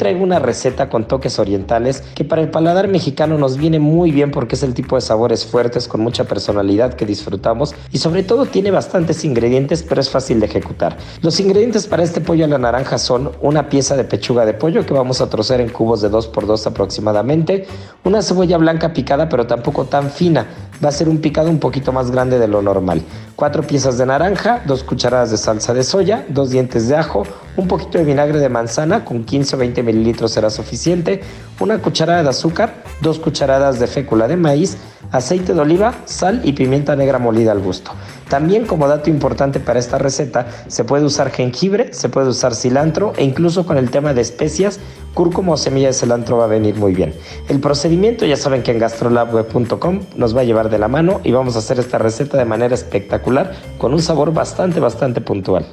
[0.04, 4.30] Traigo una receta con toques orientales que para el paladar mexicano nos viene muy bien
[4.30, 8.44] porque es el tipo de sabores fuertes con mucha personalidad que disfrutamos y sobre todo
[8.44, 10.98] tiene bastantes ingredientes pero es fácil de ejecutar.
[11.22, 14.84] Los ingredientes para este pollo a la naranja son una pieza de pechuga de pollo
[14.84, 17.66] que vamos a trocear en cubos de 2x2 aproximadamente,
[18.04, 20.48] una cebolla blanca picada pero tampoco tan fina,
[20.82, 23.02] va a ser un picado un poquito más grande de lo normal,
[23.37, 27.24] cuatro piezas de naranja, dos cucharadas de salsa de soya, dos dientes de ajo,
[27.56, 31.22] un poquito de vinagre de manzana con 15 o 20 mililitros será suficiente,
[31.60, 34.76] una cucharada de azúcar, dos cucharadas de fécula de maíz,
[35.10, 37.92] aceite de oliva, sal y pimienta negra molida al gusto.
[38.28, 43.12] También como dato importante para esta receta, se puede usar jengibre, se puede usar cilantro
[43.16, 44.80] e incluso con el tema de especias,
[45.14, 47.14] cúrcuma o semilla de cilantro va a venir muy bien.
[47.48, 51.32] El procedimiento ya saben que en gastrolabweb.com nos va a llevar de la mano y
[51.32, 55.66] vamos a hacer esta receta de manera espectacular con un sabor bastante bastante puntual.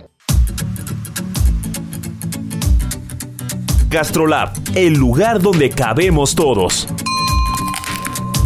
[3.90, 6.88] Gastrolab, el lugar donde cabemos todos.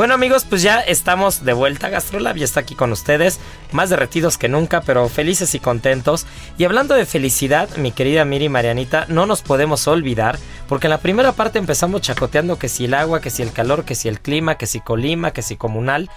[0.00, 1.90] Bueno amigos, pues ya estamos de vuelta.
[1.90, 3.38] Gastrolab ya está aquí con ustedes,
[3.70, 6.24] más derretidos que nunca, pero felices y contentos.
[6.56, 10.38] Y hablando de felicidad, mi querida Miri Marianita, no nos podemos olvidar,
[10.70, 13.84] Porque en la primera parte empezamos chacoteando que si el agua, que si el calor,
[13.84, 16.08] que si el clima, que si Colima, que si comunal.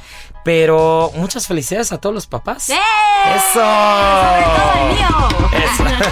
[0.45, 2.69] Pero muchas felicidades a todos los papás.
[2.69, 2.75] ¡Eh!
[3.35, 3.59] ¡Eso!
[3.59, 5.61] ¡Sobre todo el mío!
[5.61, 5.83] Eso.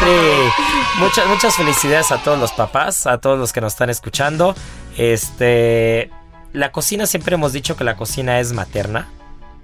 [0.00, 4.54] Sí, muchas, muchas felicidades a todos los papás, a todos los que nos están escuchando.
[4.96, 6.10] Este,
[6.52, 9.08] la cocina siempre hemos dicho que la cocina es materna.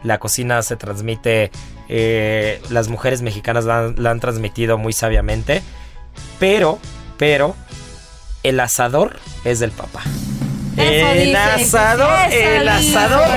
[0.03, 1.51] La cocina se transmite,
[1.89, 5.63] eh, las mujeres mexicanas la, han- la han transmitido muy sabiamente.
[6.39, 6.79] Pero,
[7.17, 7.57] pero,
[8.43, 10.03] el asador es del papá.
[10.77, 12.99] Eso el dice, asador, el dice.
[12.99, 13.29] asador,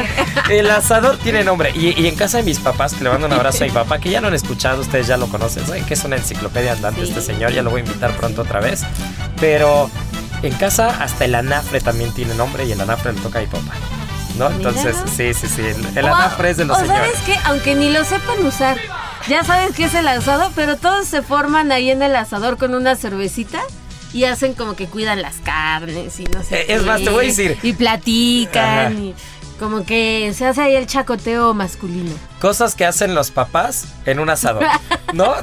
[0.51, 1.71] el asador tiene nombre.
[1.73, 3.97] Y, y en casa de mis papás, que le mando un abrazo a mi papá,
[3.99, 7.01] que ya lo han escuchado, ustedes ya lo conocen, saben que es una enciclopedia andante
[7.01, 7.07] Sí.
[7.09, 8.81] este señor, ya lo voy a invitar pronto otra vez.
[9.39, 9.89] Pero
[10.41, 13.47] en casa hasta el anafre también tiene nombre y el anafre le toca a mi
[13.47, 13.73] papá.
[14.37, 14.49] ¿No?
[14.49, 15.63] Entonces, sí, sí, sí.
[15.95, 17.11] El, anafre es de los o señores.
[17.11, 18.77] sabes que aunque ni lo sepan usar,
[19.27, 22.73] ya sabes que es el asado, pero todos se forman ahí en el asador con
[22.73, 23.59] una cervecita
[24.13, 26.61] y hacen como que cuidan las carnes y no sé.
[26.61, 27.57] Eh, es qué, más, te voy a decir.
[27.61, 29.15] Y platican y
[29.59, 32.11] como que se hace ahí el chacoteo masculino.
[32.41, 34.63] Cosas que hacen los papás en un asador.
[35.13, 35.35] ¿No?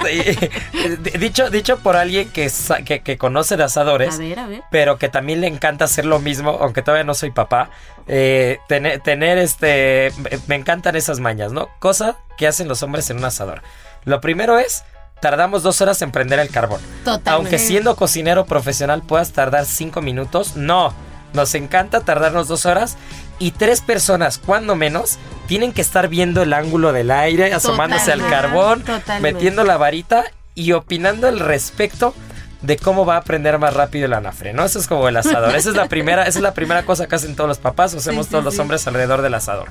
[1.19, 2.51] Dicho, dicho por alguien que,
[2.85, 4.15] que, que conoce de asadores.
[4.15, 4.63] A ver, a ver.
[4.71, 7.71] pero que también le encanta hacer lo mismo, aunque todavía no soy papá.
[8.07, 10.13] eh, tener, tener este.
[10.19, 11.69] me- Me encantan esas mañas, ¿no?
[11.79, 13.63] Cosa que hacen los hombres en un asador.
[14.05, 14.85] Lo primero es.
[15.21, 16.81] Tardamos dos horas en prender el carbón.
[17.03, 17.31] Totalmente.
[17.31, 20.93] Aunque siendo cocinero profesional puedas tardar cinco minutos, no.
[21.33, 22.97] Nos encanta tardarnos dos horas
[23.39, 28.27] y tres personas, cuando menos, tienen que estar viendo el ángulo del aire, asomándose al
[28.29, 29.33] carbón, Totalmente.
[29.33, 32.15] metiendo la varita y opinando al respecto
[32.63, 34.65] de cómo va a aprender más rápido el anafre, ¿no?
[34.65, 35.55] Eso es como el asador.
[35.55, 37.99] Esa es la primera, esa es la primera cosa que hacen todos los papás, o
[37.99, 39.69] hacemos sí, todos los hombres alrededor del asador.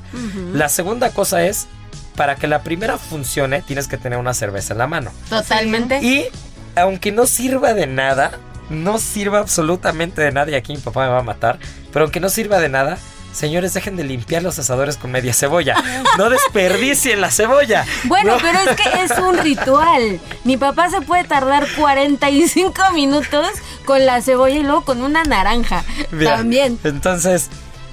[0.54, 1.68] La segunda cosa es,
[2.16, 5.12] para que la primera funcione, tienes que tener una cerveza en la mano.
[5.30, 6.00] Totalmente.
[6.02, 6.28] Y
[6.76, 8.32] aunque no sirva de nada,
[8.70, 11.60] no sirva absolutamente de nada, y aquí mi papá me va a matar,
[11.92, 12.98] pero aunque no sirva de nada,
[13.36, 15.76] señores, dejen de limpiar los asadores con media cebolla.
[16.18, 17.86] No desperdicien la cebolla.
[18.06, 18.42] Bueno, No.
[18.42, 20.20] pero es que es un ritual.
[20.44, 23.48] Mi papá se puede tardar 45 minutos
[23.86, 25.84] con la cebolla y luego con una naranja.
[26.24, 26.80] También.
[26.84, 27.50] Entonces,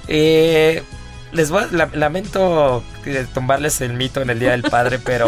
[0.07, 0.83] eh,
[1.31, 5.27] les voy a- la- lamento eh, tumbarles el mito en el Día del Padre, pero,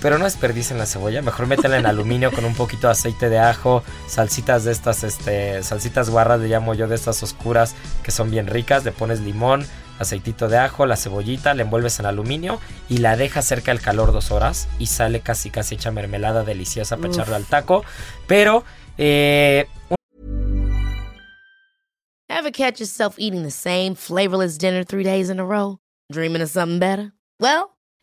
[0.00, 1.22] pero no desperdicien la cebolla.
[1.22, 5.62] Mejor métanla en aluminio con un poquito de aceite de ajo, salsitas de estas, este,
[5.62, 8.84] salsitas guarras, le llamo yo de estas oscuras que son bien ricas.
[8.84, 9.66] Le pones limón,
[9.98, 14.12] aceitito de ajo, la cebollita, la envuelves en aluminio y la dejas cerca del calor
[14.12, 17.14] dos horas y sale casi casi hecha mermelada deliciosa para Uf.
[17.14, 17.84] echarla al taco.
[18.26, 18.64] Pero
[18.98, 19.66] eh,
[22.28, 25.78] Ever catch yourself eating the same flavorless dinner three days in a row?
[26.12, 27.12] Dreaming of something better?
[27.40, 27.75] Well,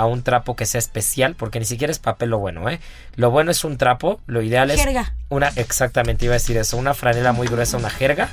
[0.00, 2.80] a un trapo que sea especial, porque ni siquiera es papel lo bueno, ¿eh?
[3.16, 5.14] Lo bueno es un trapo, lo ideal es Jerga.
[5.28, 8.28] una, exactamente iba a decir eso, una franela muy gruesa, una jerga,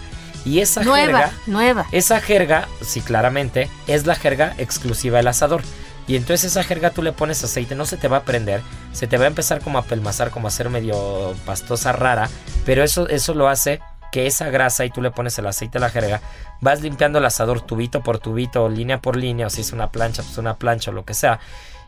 [0.45, 1.85] y esa Nueva, jerga, nueva.
[1.91, 5.61] esa jerga, sí, claramente, es la jerga exclusiva del asador.
[6.07, 8.61] Y entonces esa jerga tú le pones aceite, no se te va a prender,
[8.93, 12.29] se te va a empezar como a pelmazar, como a ser medio pastosa rara,
[12.65, 13.81] pero eso, eso lo hace
[14.17, 16.21] que esa grasa y tú le pones el aceite a la jerga,
[16.59, 20.23] vas limpiando el asador tubito por tubito, línea por línea, o si es una plancha,
[20.23, 21.39] pues una plancha o lo que sea.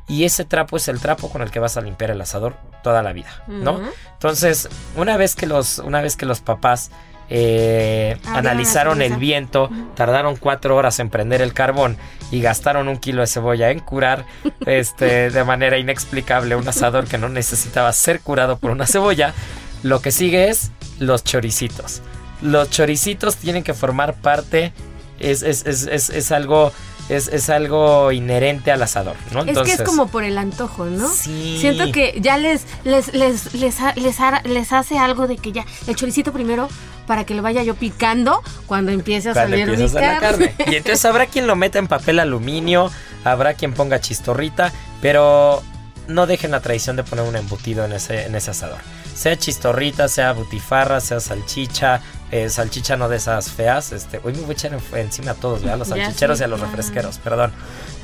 [0.08, 3.02] Y ese trapo es el trapo con el que vas a limpiar el asador toda
[3.02, 3.82] la vida, ¿no?
[4.14, 6.92] Entonces, una vez que los, una vez que los papás
[7.32, 11.98] eh, analizaron el viento, tardaron cuatro horas en prender el carbón
[12.30, 14.26] y gastaron un kilo de cebolla en curar
[14.68, 19.34] este, de manera inexplicable un asador que no necesitaba ser curado por una cebolla,
[19.82, 22.04] lo que sigue es los choricitos.
[22.42, 24.74] Los choricitos tienen que formar parte,
[25.20, 26.72] es, es, es, es, es algo...
[27.10, 29.42] Es, es algo inherente al asador, ¿no?
[29.42, 31.10] es que es como por el antojo, ¿no?
[31.10, 31.58] Sí.
[31.60, 35.96] Siento que ya les les, les, les, les, les hace algo de que ya el
[35.96, 36.70] choricito primero
[37.08, 40.20] para que lo vaya yo picando cuando empiece a Cuando salir mi a hacer la
[40.20, 40.54] carne.
[40.56, 40.72] carne.
[40.72, 42.92] Y entonces habrá quien lo meta en papel aluminio,
[43.24, 44.72] habrá quien ponga chistorrita,
[45.02, 45.64] pero
[46.08, 48.78] no dejen la tradición de poner un embutido en ese, en ese asador.
[49.16, 53.92] Sea chistorrita, sea butifarra, sea salchicha, eh, salchicha no de esas feas.
[53.92, 55.76] Este, hoy me voy a echar en- encima a todos, ¿verdad?
[55.76, 57.52] A los salchicheros y a los refresqueros, perdón.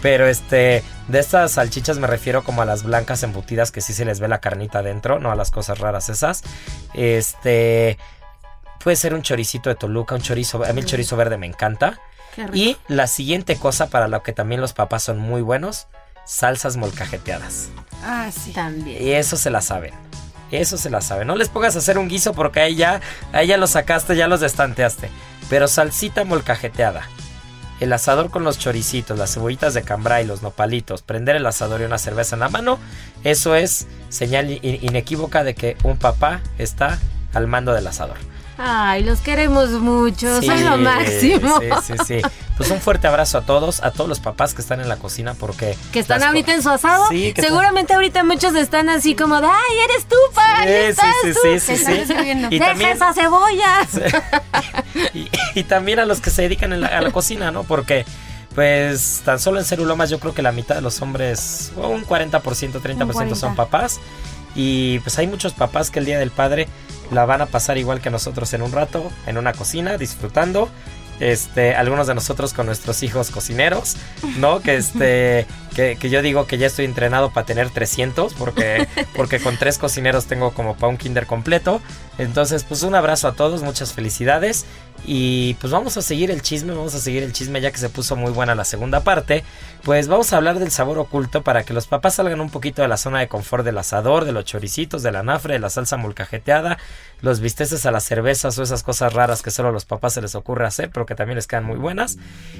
[0.01, 4.05] Pero este, de estas salchichas me refiero como a las blancas embutidas que sí se
[4.05, 6.43] les ve la carnita adentro, no a las cosas raras esas.
[6.93, 7.97] Este,
[8.83, 11.99] puede ser un choricito de Toluca, un chorizo, a mí el chorizo verde me encanta.
[12.53, 15.87] Y la siguiente cosa para lo que también los papás son muy buenos,
[16.25, 17.69] salsas molcajeteadas.
[18.03, 18.51] Ah, sí.
[18.51, 19.01] También.
[19.01, 19.93] Y eso se la saben.
[20.61, 21.27] Eso se la saben.
[21.27, 23.01] No les pongas a hacer un guiso porque ahí ya,
[23.33, 25.09] ahí ya lo sacaste, ya los destanteaste.
[25.49, 27.07] Pero salsita molcajeteada.
[27.81, 31.83] El asador con los choricitos, las cebollitas de cambray, los nopalitos, prender el asador y
[31.83, 32.79] una cerveza en la mano,
[33.25, 36.99] eso es señal in- inequívoca de que un papá está
[37.33, 38.15] al mando del asador.
[38.57, 41.59] Ay, los queremos mucho, Sí, son lo máximo.
[41.59, 42.21] Sí, sí, sí.
[42.57, 45.33] Pues un fuerte abrazo a todos, a todos los papás que están en la cocina
[45.33, 45.77] porque...
[45.91, 47.05] Que están las ahorita en su asado.
[47.09, 51.05] Sí, que Seguramente ahorita muchos están así como de, ay, eres tú, pa, Sí, estás
[51.23, 51.39] sí, tú.
[51.43, 51.93] sí, sí, sí.
[52.49, 53.85] Y Deja también, esa cebolla.
[55.13, 57.63] y, y también a los que se dedican en la- a la cocina, ¿no?
[57.63, 58.05] Porque,
[58.55, 62.79] pues, tan solo en Cerulomas yo creo que la mitad de los hombres, un 40%,
[62.81, 63.55] 30% son 40.
[63.55, 63.99] papás.
[64.57, 66.69] Y pues hay muchos papás que el Día del Padre
[67.11, 70.69] la van a pasar igual que nosotros en un rato, en una cocina, disfrutando.
[71.21, 73.95] Este, algunos de nosotros con nuestros hijos cocineros,
[74.37, 74.59] ¿no?
[74.59, 79.39] Que este, que, que yo digo que ya estoy entrenado para tener 300, porque, porque
[79.39, 81.81] con tres cocineros tengo como para un kinder completo.
[82.17, 84.65] Entonces, pues un abrazo a todos, muchas felicidades.
[85.07, 87.89] Y pues vamos a seguir el chisme, vamos a seguir el chisme ya que se
[87.89, 89.43] puso muy buena la segunda parte.
[89.83, 92.87] Pues vamos a hablar del sabor oculto para que los papás salgan un poquito de
[92.87, 95.97] la zona de confort del asador, de los choricitos, de la nafre, de la salsa
[95.97, 96.77] molcajeteada,
[97.21, 100.21] los bisteces a las cervezas o esas cosas raras que solo a los papás se
[100.21, 102.17] les ocurre hacer, pero que también les quedan muy buenas.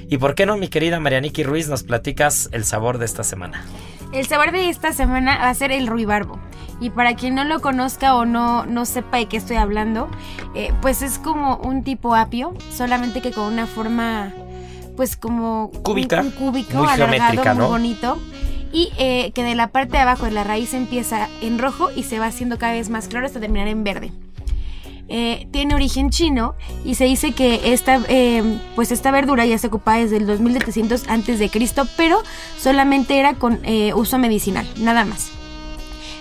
[0.08, 3.64] Y por qué no, mi querida Marianiki Ruiz, nos platicas el sabor de esta semana.
[4.12, 6.38] El sabor de esta semana va a ser el ruibarbo.
[6.80, 10.10] Y para quien no lo conozca o no, no sepa de qué estoy hablando,
[10.54, 12.14] eh, pues es como un tipo
[12.74, 14.32] solamente que con una forma,
[14.96, 18.18] pues como Cúbica, un, cúbico muy alargado, geométrica, muy bonito.
[18.72, 22.02] Y eh, que de la parte de abajo de la raíz empieza en rojo y
[22.02, 24.12] se va haciendo cada vez más claro hasta terminar en verde.
[25.08, 29.68] Eh, tiene origen chino y se dice que esta, eh, pues esta verdura ya se
[29.68, 32.22] ocupaba desde el 2700 antes de Cristo, pero
[32.58, 35.30] solamente era con eh, uso medicinal, nada más.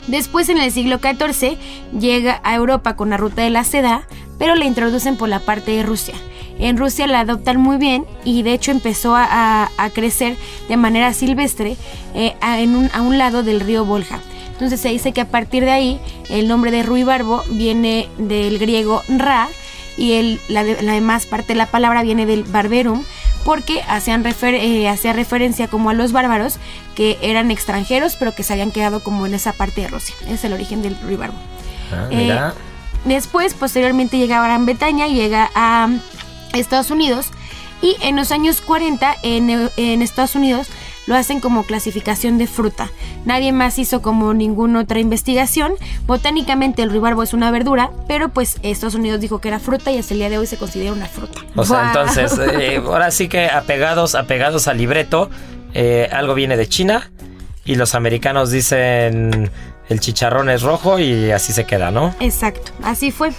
[0.08, 1.58] Después en el siglo XIV
[1.99, 5.71] llega a Europa con la ruta de la seda, pero la introducen por la parte
[5.71, 6.15] de Rusia.
[6.57, 10.37] En Rusia la adoptan muy bien y de hecho empezó a, a- a crecer
[10.69, 11.75] de manera silvestre
[12.13, 14.19] eh, a, en un, a un lado del río Volga.
[14.53, 19.03] Entonces se dice que a partir de ahí el nombre de ruibarbo viene del griego
[19.09, 19.49] ra
[19.97, 23.03] y el, la, de- la demás parte de la palabra viene del barberum
[23.43, 26.57] porque hacían refer- eh, hacía referencia como a los bárbaros
[26.95, 30.15] que eran extranjeros pero que se habían quedado como en esa parte de Rusia.
[30.29, 31.37] Es el origen del ruibarbo.
[31.91, 32.53] Ah, Eh, mira.
[33.05, 35.89] Después, posteriormente llega a Gran Bretaña, llega a
[36.53, 37.27] Estados Unidos
[37.81, 40.67] y en los años 40 en, en Estados Unidos
[41.07, 42.89] lo hacen como clasificación de fruta.
[43.25, 45.73] Nadie más hizo como ninguna otra investigación.
[46.07, 49.97] Botánicamente el ruibarbo es una verdura, pero pues Estados Unidos dijo que era fruta y
[49.97, 51.41] hasta el día de hoy se considera una fruta.
[51.55, 55.29] O sea, entonces, eh, ahora sí que apegados, apegados al libreto,
[55.73, 57.11] eh, algo viene de China
[57.65, 59.51] y los americanos dicen
[59.89, 62.13] el chicharrón es rojo y así se queda, ¿no?
[62.19, 63.31] Exacto, así fue.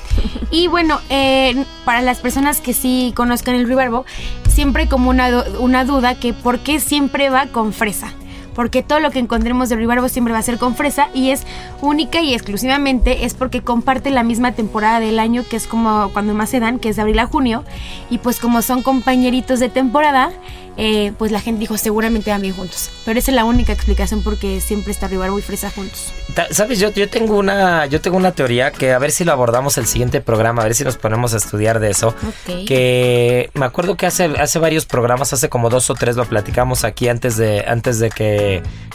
[0.50, 4.04] Y bueno, eh, para las personas que sí conozcan el ruibarbo,
[4.48, 8.12] siempre como una, una duda que por qué siempre va con fresa.
[8.56, 11.46] Porque todo lo que encontremos de ruibarbo siempre va a ser con fresa y es
[11.80, 16.34] única y exclusivamente es porque comparte la misma temporada del año que es como cuando
[16.34, 17.62] más se dan, que es de abril a junio.
[18.10, 20.32] Y pues como son compañeritos de temporada,
[20.78, 22.90] eh, pues la gente dijo seguramente van bien juntos.
[23.04, 26.12] Pero esa es la única explicación porque siempre está ruibarbo y fresa juntos.
[26.50, 29.78] Sabes, yo, yo tengo una, yo tengo una teoría que a ver si lo abordamos
[29.78, 32.08] el siguiente programa, a ver si nos ponemos a estudiar de eso.
[32.08, 32.66] Ok.
[32.66, 36.84] Que me acuerdo que hace, hace varios programas, hace como dos o tres lo platicamos
[36.84, 38.45] aquí antes de, antes de que,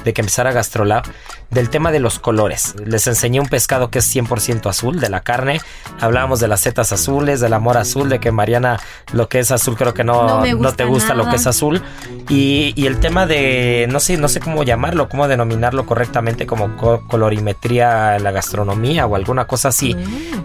[0.06, 1.04] de que empezara Gastrolab,
[1.52, 2.76] del tema de los colores.
[2.86, 5.60] Les enseñé un pescado que es 100% azul, de la carne.
[6.00, 8.80] Hablábamos de las setas azules, del amor azul, de que Mariana
[9.14, 11.82] lo que es azul creo que no, No te gusta lo que es azul.
[12.30, 16.78] Y, y el tema de, no sé, no sé cómo llamarlo, cómo denominarlo correctamente, como
[16.78, 19.96] co- colorimetría en la gastronomía o alguna cosa así,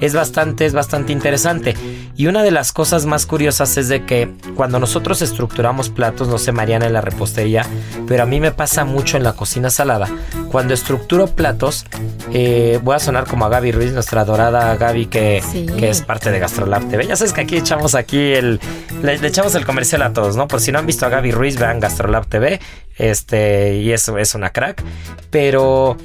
[0.00, 1.76] es bastante, es bastante interesante.
[2.16, 6.38] Y una de las cosas más curiosas es de que cuando nosotros estructuramos platos, no
[6.38, 7.66] sé, Mariana en la repostería,
[8.08, 10.08] pero a mí me pasa mucho en la cocina salada.
[10.50, 11.84] Cuando estructuro platos,
[12.32, 15.66] eh, voy a sonar como a Gaby Ruiz, nuestra adorada Gaby, que, Sí.
[15.78, 17.06] que es parte de Gastrolab TV.
[17.06, 18.60] Ya sabes que aquí echamos aquí el,
[19.02, 20.48] le, le echamos el comercial a todos, ¿no?
[20.48, 22.60] Por si no han visto a Gaby Ruiz, vean Gastrolab TV.
[22.98, 24.82] Este, y eso es una crack.
[25.30, 25.96] Pero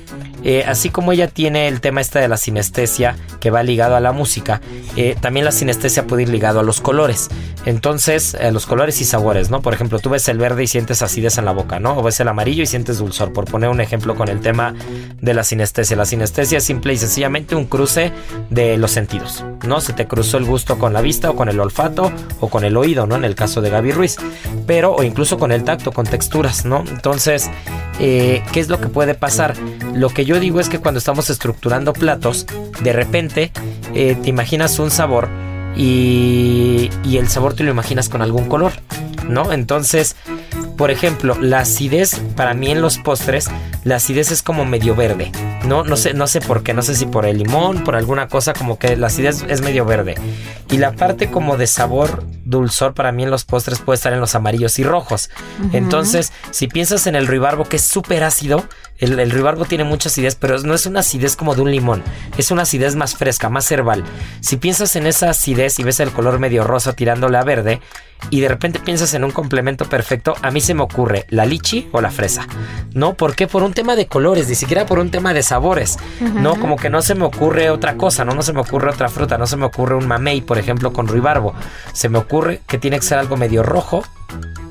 [0.43, 3.99] eh, así como ella tiene el tema este de la sinestesia, que va ligado a
[4.01, 4.59] la música,
[4.97, 7.29] eh, también la sinestesia puede ir ligado a los colores.
[7.65, 9.61] Entonces, a los colores y sabores, ¿no?
[9.61, 11.97] Por ejemplo, tú ves el verde y sientes acidez en la boca, ¿no?
[11.97, 14.73] O ves el amarillo y sientes dulzor, por poner un ejemplo con el tema
[15.21, 15.95] de la sinestesia.
[15.95, 18.11] La sinestesia es simple y sencillamente un cruce
[18.49, 19.79] de los sentidos, ¿no?
[19.79, 22.75] Se te cruzó el gusto con la vista o con el olfato o con el
[22.77, 23.15] oído, ¿no?
[23.15, 24.17] En el caso de Gaby Ruiz,
[24.65, 26.83] pero o incluso con el tacto, con texturas, ¿no?
[26.87, 27.49] Entonces,
[27.99, 29.55] eh, ¿qué es lo que puede pasar?
[29.93, 32.47] Lo que yo digo es que cuando estamos estructurando platos,
[32.81, 33.51] de repente
[33.93, 35.29] eh, te imaginas un sabor
[35.75, 38.73] y, y el sabor te lo imaginas con algún color,
[39.27, 39.51] ¿no?
[39.51, 40.15] Entonces,
[40.77, 43.49] por ejemplo, la acidez para mí en los postres,
[43.83, 45.31] la acidez es como medio verde.
[45.65, 48.27] No, no sé, no sé por qué, no sé si por el limón, por alguna
[48.27, 50.15] cosa, como que la acidez es medio verde.
[50.71, 54.19] Y la parte como de sabor dulzor para mí en los postres puede estar en
[54.19, 55.29] los amarillos y rojos.
[55.71, 58.65] Entonces, si piensas en el ruibarbo que es súper ácido,
[59.01, 62.03] el, el tiene mucha acidez, pero no es una acidez como de un limón,
[62.37, 64.03] es una acidez más fresca, más herbal.
[64.39, 67.81] Si piensas en esa acidez y ves el color medio rosa tirándole a verde,
[68.29, 71.89] y de repente piensas en un complemento perfecto, a mí se me ocurre la lichi
[71.91, 72.47] o la fresa.
[72.93, 73.15] ¿No?
[73.15, 73.47] ¿Por qué?
[73.47, 75.97] Por un tema de colores, ni siquiera por un tema de sabores.
[76.19, 78.35] No, como que no se me ocurre otra cosa, ¿no?
[78.35, 81.07] No se me ocurre otra fruta, no se me ocurre un mamey, por ejemplo, con
[81.07, 81.53] ruibarbo.
[81.93, 84.03] Se me ocurre que tiene que ser algo medio rojo,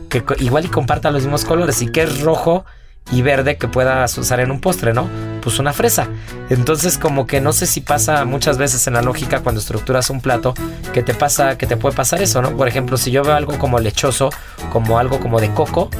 [0.08, 1.82] que igual y comparta los mismos colores.
[1.82, 2.64] ¿Y que es rojo
[3.10, 5.08] y verde que puedas usar en un postre, ¿no?
[5.40, 6.08] Pues una fresa.
[6.50, 10.20] Entonces como que no sé si pasa muchas veces en la lógica cuando estructuras un
[10.20, 10.54] plato
[10.92, 12.56] que te pasa, que te puede pasar eso, ¿no?
[12.56, 14.30] Por ejemplo, si yo veo algo como lechoso,
[14.72, 15.90] como algo como de coco,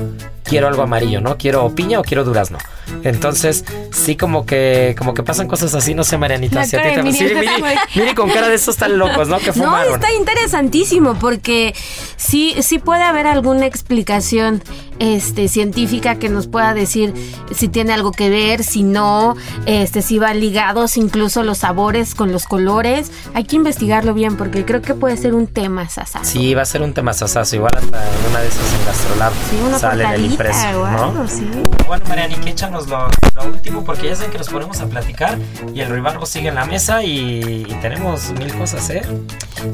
[0.44, 1.36] quiero algo amarillo, ¿no?
[1.38, 2.58] Quiero piña o quiero durazno.
[3.04, 6.88] Entonces, sí como que como que pasan cosas así, no sé, Marianita, si a ti
[6.96, 7.16] te- Miri.
[7.16, 7.48] sí, Miri,
[7.94, 9.38] Miri con cara de esos tan locos, ¿no?
[9.38, 9.94] Que No, fumaron.
[9.94, 11.74] está interesantísimo porque
[12.16, 14.62] sí, sí puede haber alguna explicación
[14.98, 17.14] este, científica que nos pueda decir
[17.54, 19.29] si tiene algo que ver, si no,
[19.66, 23.10] este, si van ligados incluso los sabores con los colores.
[23.34, 26.24] Hay que investigarlo bien porque creo que puede ser un tema sasa.
[26.24, 29.32] Sí, va a ser un tema sasazo, igual hasta en una de esas en Gastrolab
[29.32, 31.28] Sí, una sale en el impreso, ¿no?
[31.28, 31.48] sí.
[31.86, 35.38] Bueno, Marianique, échanos lo, lo último porque ya saben que nos ponemos a platicar
[35.74, 39.02] y el ruibarbo sigue en la mesa y, y tenemos mil cosas, ¿eh?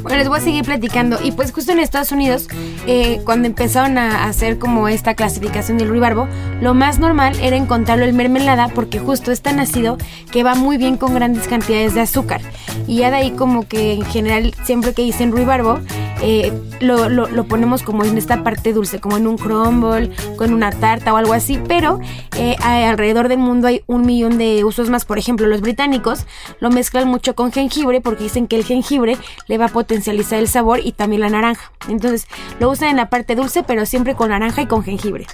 [0.02, 1.18] Bueno, les voy a seguir platicando.
[1.22, 2.48] Y pues justo en Estados Unidos,
[2.86, 6.28] eh, cuando empezaron a hacer como esta clasificación del ruibarbo,
[6.61, 9.97] lo más normal era encontrarlo en mermelada porque justo es tan ácido
[10.32, 12.40] que va muy bien con grandes cantidades de azúcar.
[12.88, 15.78] Y ya de ahí como que en general siempre que dicen ruibarbo,
[16.20, 20.70] eh, lo, lo- ponemos como en esta parte dulce, como en un crumble, con una
[20.72, 21.61] tarta o algo así.
[21.68, 22.01] Pero
[22.36, 25.05] eh, alrededor del mundo hay un millón de usos más.
[25.05, 26.26] Por ejemplo, los británicos
[26.59, 29.16] lo mezclan mucho con jengibre porque dicen que el jengibre
[29.47, 31.70] le va a potencializar el sabor y también la naranja.
[31.88, 32.26] Entonces
[32.59, 35.26] lo usan en la parte dulce, pero siempre con naranja y con jengibre.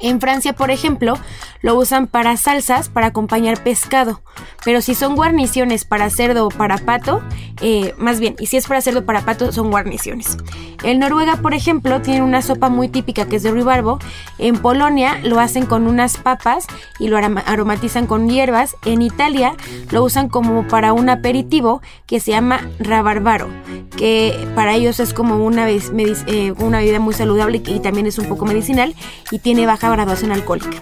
[0.00, 1.14] En Francia, por ejemplo,
[1.62, 4.22] lo usan para salsas para acompañar pescado.
[4.64, 7.22] Pero si son guarniciones para cerdo o para pato,
[7.60, 10.36] eh, más bien, y si es para cerdo o para pato, son guarniciones.
[10.82, 13.98] En Noruega, por ejemplo, tienen una sopa muy típica que es de ruibarbo.
[14.38, 16.66] En Polonia lo hacen con unas papas
[16.98, 18.76] y lo aroma- aromatizan con hierbas.
[18.84, 19.54] En Italia
[19.90, 21.80] lo usan como para un aperitivo
[22.14, 23.48] que se llama rabarbaro,
[23.96, 28.26] que para ellos es como una, eh, una bebida muy saludable y también es un
[28.26, 28.94] poco medicinal
[29.32, 30.80] y tiene baja graduación alcohólica.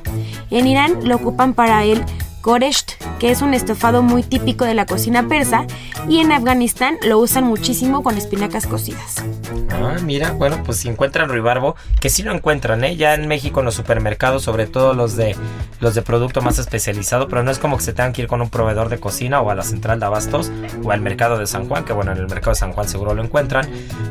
[0.50, 2.04] En Irán lo ocupan para el
[2.42, 5.66] koresht, que es un estofado muy típico de la cocina persa,
[6.06, 9.24] y en Afganistán lo usan muchísimo con espinacas cocidas.
[9.72, 12.96] Ah, mira, bueno, pues si encuentran ruibarbo, que sí lo encuentran, ¿eh?
[12.96, 15.36] Ya en México en los supermercados, sobre todo los de
[15.80, 18.40] los de producto más especializado, pero no es como que se tengan que ir con
[18.40, 20.50] un proveedor de cocina o a la central de abastos
[20.84, 23.14] o al mercado de San Juan, que bueno, en el mercado de San Juan seguro
[23.14, 23.68] lo encuentran,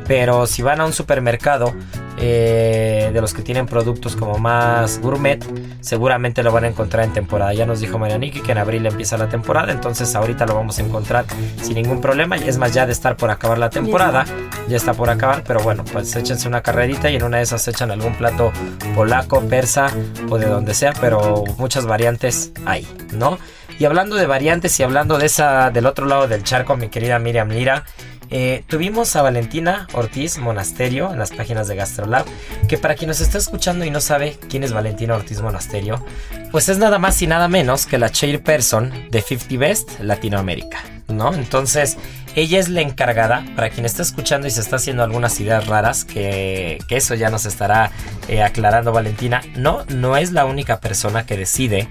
[0.07, 1.73] pero si van a un supermercado
[2.17, 5.43] eh, de los que tienen productos como más gourmet,
[5.79, 7.53] seguramente lo van a encontrar en temporada.
[7.53, 10.81] Ya nos dijo Marianiki que en abril empieza la temporada, entonces ahorita lo vamos a
[10.83, 11.25] encontrar
[11.61, 12.35] sin ningún problema.
[12.35, 14.25] Es más, ya de estar por acabar la temporada,
[14.67, 17.67] ya está por acabar, pero bueno, pues échense una carrerita y en una de esas
[17.67, 18.53] echan algún plato
[18.95, 19.91] polaco, persa
[20.29, 23.37] o de donde sea, pero muchas variantes hay, ¿no?
[23.77, 27.19] Y hablando de variantes y hablando de esa del otro lado del charco, mi querida
[27.19, 27.83] Miriam Lira,
[28.31, 32.25] eh, tuvimos a Valentina Ortiz Monasterio en las páginas de Gastrolab,
[32.69, 36.03] que para quien nos está escuchando y no sabe quién es Valentina Ortiz Monasterio,
[36.51, 40.79] pues es nada más y nada menos que la chairperson de 50 Best Latinoamérica,
[41.09, 41.33] ¿no?
[41.33, 41.97] Entonces,
[42.35, 46.05] ella es la encargada, para quien está escuchando y se está haciendo algunas ideas raras,
[46.05, 47.91] que, eso ya nos estará
[48.29, 51.89] eh, aclarando Valentina, no, no es la única persona que decide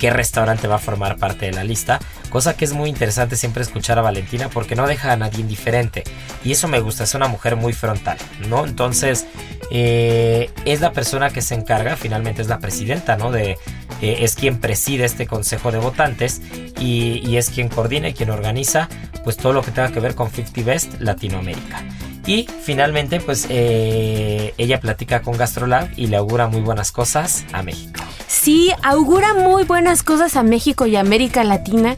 [0.00, 3.62] qué restaurante va a formar parte de la lista, cosa que es muy interesante siempre
[3.62, 6.02] escuchar a Valentina porque no deja a nadie indiferente
[6.42, 8.16] y eso me gusta, es una mujer muy frontal,
[8.48, 8.64] ¿no?
[8.64, 9.26] Entonces
[9.70, 13.30] eh, es la persona que se encarga, finalmente es la presidenta, ¿no?
[13.30, 13.58] De,
[14.00, 16.40] eh, es quien preside este consejo de votantes
[16.78, 18.88] y, es quien coordina y quien organiza
[19.22, 21.84] pues todo lo que tenga que ver con 50 Best Latinoamérica.
[22.26, 27.62] Y finalmente, pues eh, ella platica con Gastrolab y le augura muy buenas cosas a
[27.62, 28.00] México.
[28.40, 31.96] Sí augura muy buenas cosas a México y América Latina,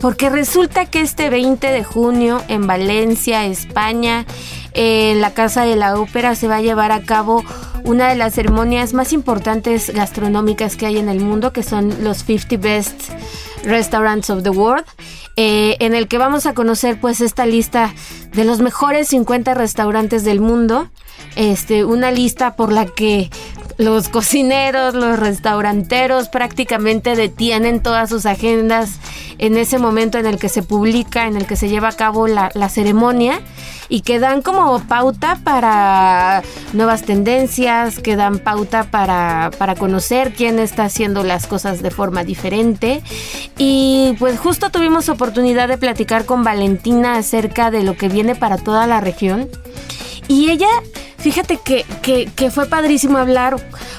[0.00, 4.24] porque resulta que este 20 de junio en Valencia, España,
[4.72, 7.44] en la Casa de la Ópera se va a llevar a cabo
[7.84, 12.18] una de las ceremonias más importantes gastronómicas que hay en el mundo, que son los
[12.24, 13.10] 50 Best
[13.64, 14.86] Restaurants of the World,
[15.36, 17.94] eh, en el que vamos a conocer pues esta lista
[18.32, 20.88] de los mejores 50 restaurantes del mundo.
[21.36, 23.30] Este, una lista por la que
[23.82, 28.98] los cocineros, los restauranteros prácticamente detienen todas sus agendas
[29.38, 32.28] en ese momento en el que se publica, en el que se lleva a cabo
[32.28, 33.40] la, ceremonia
[33.88, 40.58] y que dan como pauta para nuevas tendencias, que dan pauta para, para conocer quién
[40.58, 43.02] está haciendo las cosas de forma diferente.
[43.58, 48.58] Y pues justo tuvimos oportunidad de platicar con Valentina acerca de lo que viene para
[48.58, 49.48] toda la región.
[50.32, 50.70] Y ella,
[51.18, 53.56] fíjate que, que, que fue padrísimo hablar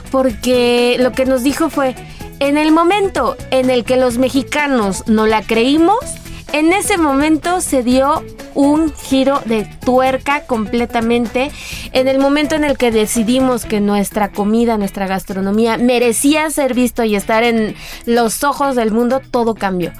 [0.09, 1.93] porque lo que nos dijo fue,
[2.39, 5.99] en el momento en el que los mexicanos no la creímos,
[6.51, 8.23] en ese momento se dio
[8.55, 11.51] un giro de tuerca completamente.
[11.91, 17.03] En el momento en el que decidimos que nuestra comida, nuestra gastronomía merecía ser visto
[17.03, 17.75] y estar en
[18.05, 19.91] los ojos del mundo, todo cambió.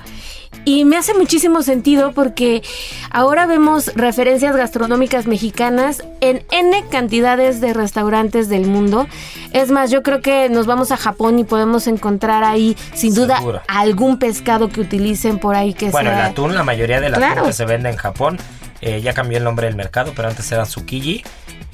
[0.65, 2.63] Y me hace muchísimo sentido porque
[3.11, 9.07] ahora vemos referencias gastronómicas mexicanas en N cantidades de restaurantes del mundo.
[9.51, 13.37] Es más, yo creo que nos vamos a Japón y podemos encontrar ahí, sin duda,
[13.39, 13.61] Seguro.
[13.67, 16.25] algún pescado que utilicen por ahí que Bueno, el sea...
[16.27, 17.43] atún, la mayoría del atún Claro.
[17.45, 18.37] que se vende en Japón,
[18.85, 21.23] eh, ya cambió el nombre del mercado, pero antes era Tsukiji.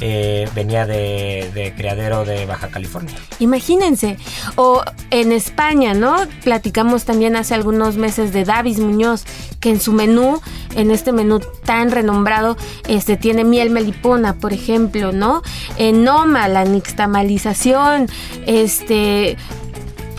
[0.01, 3.15] eh, venía de, de criadero de Baja California.
[3.39, 4.17] Imagínense.
[4.55, 6.15] O en España, ¿no?
[6.43, 9.25] Platicamos también hace algunos meses de Davis Muñoz,
[9.59, 10.41] que en su menú,
[10.75, 12.55] en este menú tan renombrado,
[12.87, 15.41] este tiene miel melipona, por ejemplo, ¿no?
[15.77, 18.07] En Noma, la nixtamalización,
[18.45, 19.37] este...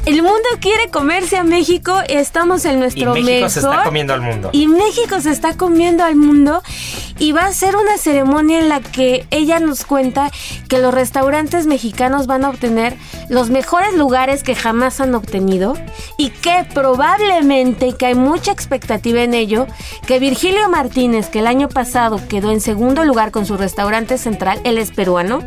[0.07, 3.51] El mundo quiere comerse a México, estamos en Y nuestro México mejor...
[3.51, 4.51] se está comiendo al mundo.
[4.53, 6.63] Y México se está comiendo al mundo
[7.19, 10.31] y va a ser una ceremonia en la que ella nos cuenta
[10.69, 12.97] que los restaurantes mexicanos van a obtener
[13.29, 15.75] los mejores lugares que jamás han obtenido
[16.17, 19.67] y que probablemente, que hay mucha expectativa en ello,
[20.07, 24.61] que Virgilio Martínez, que el año pasado quedó en segundo lugar con su restaurante central,
[24.65, 25.45] él es peruano,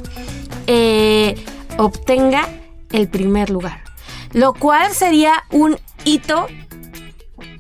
[0.68, 1.44] eh,
[1.78, 2.48] obtenga
[2.92, 3.93] el primer lugar.
[4.34, 6.48] Lo cual sería un hito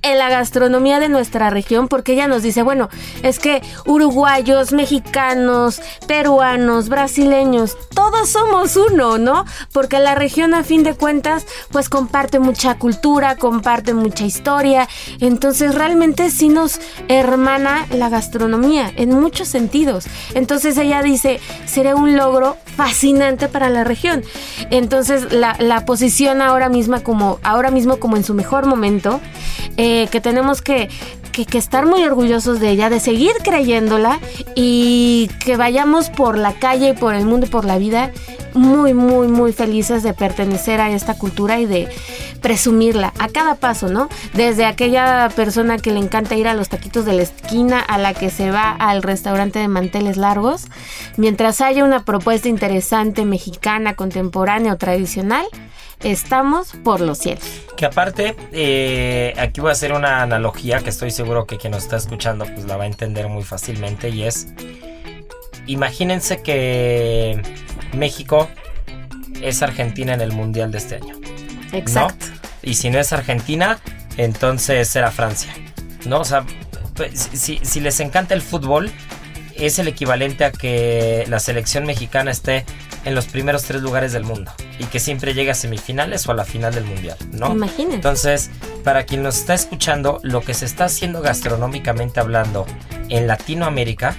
[0.03, 2.89] en la gastronomía de nuestra región, porque ella nos dice, bueno,
[3.23, 9.45] es que uruguayos, mexicanos, peruanos, brasileños, todos somos uno, ¿no?
[9.71, 14.87] Porque la región a fin de cuentas, pues comparte mucha cultura, comparte mucha historia,
[15.19, 20.05] entonces realmente sí nos hermana la gastronomía en muchos sentidos.
[20.33, 24.23] Entonces ella dice, sería un logro fascinante para la región.
[24.69, 29.21] Entonces la, la posición ahora misma como, ahora mismo como en su mejor momento,
[29.77, 30.89] eh, que tenemos que,
[31.31, 34.19] que, que estar muy orgullosos de ella, de seguir creyéndola
[34.55, 38.11] y que vayamos por la calle y por el mundo y por la vida
[38.53, 41.89] muy, muy, muy felices de pertenecer a esta cultura y de
[42.41, 44.09] presumirla a cada paso, ¿no?
[44.33, 48.13] Desde aquella persona que le encanta ir a los taquitos de la esquina a la
[48.13, 50.65] que se va al restaurante de manteles largos,
[51.17, 55.45] mientras haya una propuesta interesante mexicana, contemporánea o tradicional,
[56.03, 57.43] estamos por los cielos.
[57.77, 61.83] Que aparte, eh, aquí voy a hacer una analogía que estoy seguro que quien nos
[61.83, 64.47] está escuchando pues la va a entender muy fácilmente y es,
[65.65, 67.41] imagínense que
[67.93, 68.49] México
[69.41, 71.15] es Argentina en el Mundial de este año.
[71.71, 71.77] ¿no?
[71.77, 72.25] Exacto.
[72.61, 73.79] Y si no es Argentina,
[74.17, 75.53] entonces será Francia.
[76.05, 76.19] ¿No?
[76.19, 76.45] O sea,
[76.95, 78.91] pues, si, si les encanta el fútbol,
[79.65, 82.65] es el equivalente a que la selección mexicana esté
[83.05, 86.35] en los primeros tres lugares del mundo y que siempre llegue a semifinales o a
[86.35, 87.51] la final del mundial, ¿no?
[87.51, 87.95] Imagínense.
[87.95, 88.49] Entonces,
[88.83, 92.65] para quien nos está escuchando, lo que se está haciendo gastronómicamente hablando
[93.09, 94.15] en Latinoamérica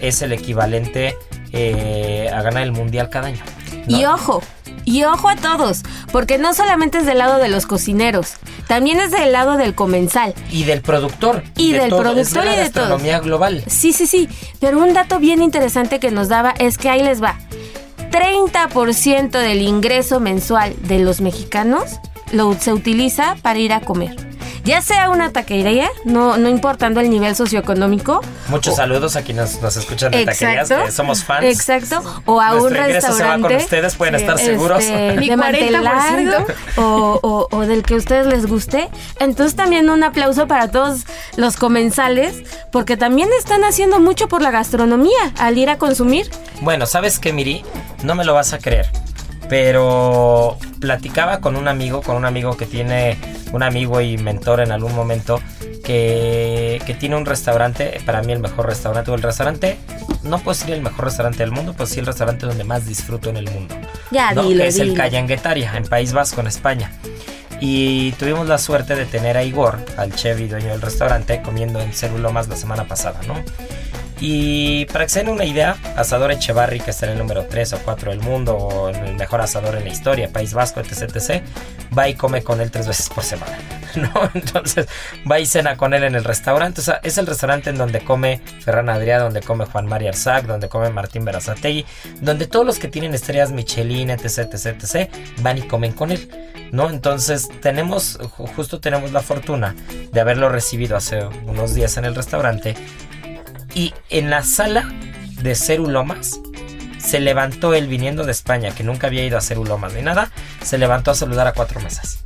[0.00, 1.16] es el equivalente
[1.52, 3.42] eh, a ganar el mundial cada año.
[3.86, 3.98] ¿No?
[3.98, 4.42] Y ojo,
[4.84, 5.82] y ojo a todos,
[6.12, 8.34] porque no solamente es del lado de los cocineros,
[8.66, 10.34] también es del lado del comensal.
[10.50, 11.42] Y del productor.
[11.56, 12.02] Y de del todo.
[12.02, 13.64] productor Es la y de gastronomía global.
[13.66, 14.28] Sí, sí, sí,
[14.60, 17.38] pero un dato bien interesante que nos daba es que ahí les va.
[18.10, 21.98] 30% del ingreso mensual de los mexicanos
[22.34, 24.16] lo se utiliza para ir a comer.
[24.64, 29.76] Ya sea una taquería, no, no importando el nivel socioeconómico, Muchos saludos a quienes nos
[29.76, 30.86] escuchan de taquerías, Exacto.
[30.86, 31.44] que somos fans.
[31.44, 32.02] Exacto.
[32.24, 33.48] O a un ingreso se va restaurante.
[33.48, 34.78] con ustedes, pueden estar este, seguros.
[34.86, 35.80] De mantel 40%.
[35.82, 38.88] largo o, o- o del que a ustedes les guste.
[39.20, 41.02] Entonces también un aplauso para todos
[41.36, 46.30] los comensales, porque también están haciendo mucho por la gastronomía al ir a consumir.
[46.62, 47.66] Bueno, ¿sabes qué, Miri?
[48.02, 48.88] No me lo vas a creer.
[49.50, 53.16] Pero platicaba con un amigo, con un amigo que tiene,
[53.52, 55.40] un amigo y mentor en algún momento,
[55.82, 59.78] que, que tiene un restaurante, para mí el mejor restaurante, o el restaurante,
[60.22, 63.30] no puedo decir el mejor restaurante del mundo, pues sí el restaurante donde más disfruto
[63.30, 63.74] en el mundo.
[64.10, 64.42] Ya, ¿no?
[64.42, 64.98] dilo, Que es el dilo.
[64.98, 66.92] Cayanguetaria, en País Vasco, en España.
[67.60, 71.80] Y tuvimos la suerte de tener a Igor, al chef y dueño del restaurante, comiendo
[71.80, 73.36] en Cerulomas la semana pasada, ¿no?
[74.20, 77.72] Y para que se den una idea, Asador Echevarri, que está en el número 3
[77.74, 81.42] o 4 del mundo, o el mejor asador en la historia, País Vasco, etc, etc,
[81.96, 83.58] va y come con él tres veces por semana,
[83.96, 84.30] ¿no?
[84.34, 84.86] Entonces,
[85.30, 86.80] va y cena con él en el restaurante.
[86.80, 90.46] O sea, es el restaurante en donde come Ferran Adrià, donde come Juan María Arzac,
[90.46, 91.84] donde come Martín Berazategui,
[92.20, 95.10] donde todos los que tienen estrellas Michelin, etc, etc, etc,
[95.40, 96.30] van y comen con él,
[96.72, 96.88] ¿no?
[96.88, 99.74] Entonces, tenemos, ju- justo tenemos la fortuna
[100.12, 102.74] de haberlo recibido hace unos días en el restaurante
[103.74, 104.92] y en la sala
[105.42, 106.40] de Cerulomas
[106.98, 110.30] se levantó él viniendo de España, que nunca había ido a Cerulomas ni nada,
[110.62, 112.23] se levantó a saludar a cuatro mesas.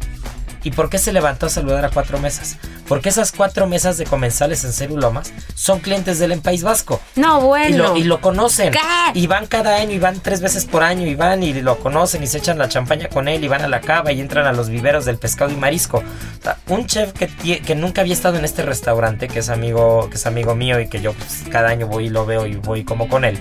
[0.68, 2.58] ¿Y por qué se levantó a saludar a cuatro mesas?
[2.86, 7.00] Porque esas cuatro mesas de comensales en Cerulomas son clientes de él en País Vasco.
[7.16, 7.76] No, Y bueno.
[7.78, 8.70] lo, y lo conocen.
[8.72, 8.78] ¿Qué?
[9.14, 12.22] Y van cada año y van tres veces por año y van y lo conocen
[12.22, 14.52] y se echan la champaña con él y van a la cava y entran a
[14.52, 16.00] los viveros del pescado y marisco.
[16.00, 17.28] O sea, un chef que,
[17.62, 20.88] que nunca había estado en este restaurante, que es amigo, que es amigo mío y
[20.90, 23.38] que yo pues, cada año voy y lo veo y voy como con él,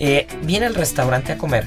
[0.00, 1.66] eh, viene al restaurante a comer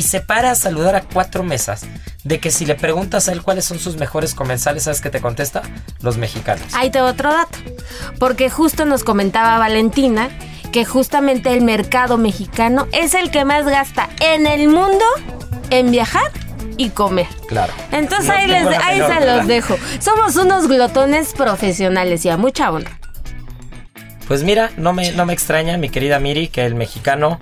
[0.00, 1.82] y se para a saludar a cuatro mesas.
[2.24, 5.20] De que si le preguntas a él cuáles son sus mejores comensales, ¿sabes qué te
[5.20, 5.60] contesta?
[6.00, 6.64] Los mexicanos.
[6.72, 7.58] Ahí te otro dato.
[8.18, 10.30] Porque justo nos comentaba Valentina
[10.72, 15.04] que justamente el mercado mexicano es el que más gasta en el mundo
[15.68, 16.32] en viajar
[16.78, 17.28] y comer.
[17.46, 17.74] Claro.
[17.92, 19.76] Entonces No ahí, les, ahí menor se los dejo.
[19.98, 22.98] Somos unos glotones profesionales y a mucha honra.
[24.26, 27.38] Pues mira, no me, no me extraña, mi querida Miri, que el mexicano,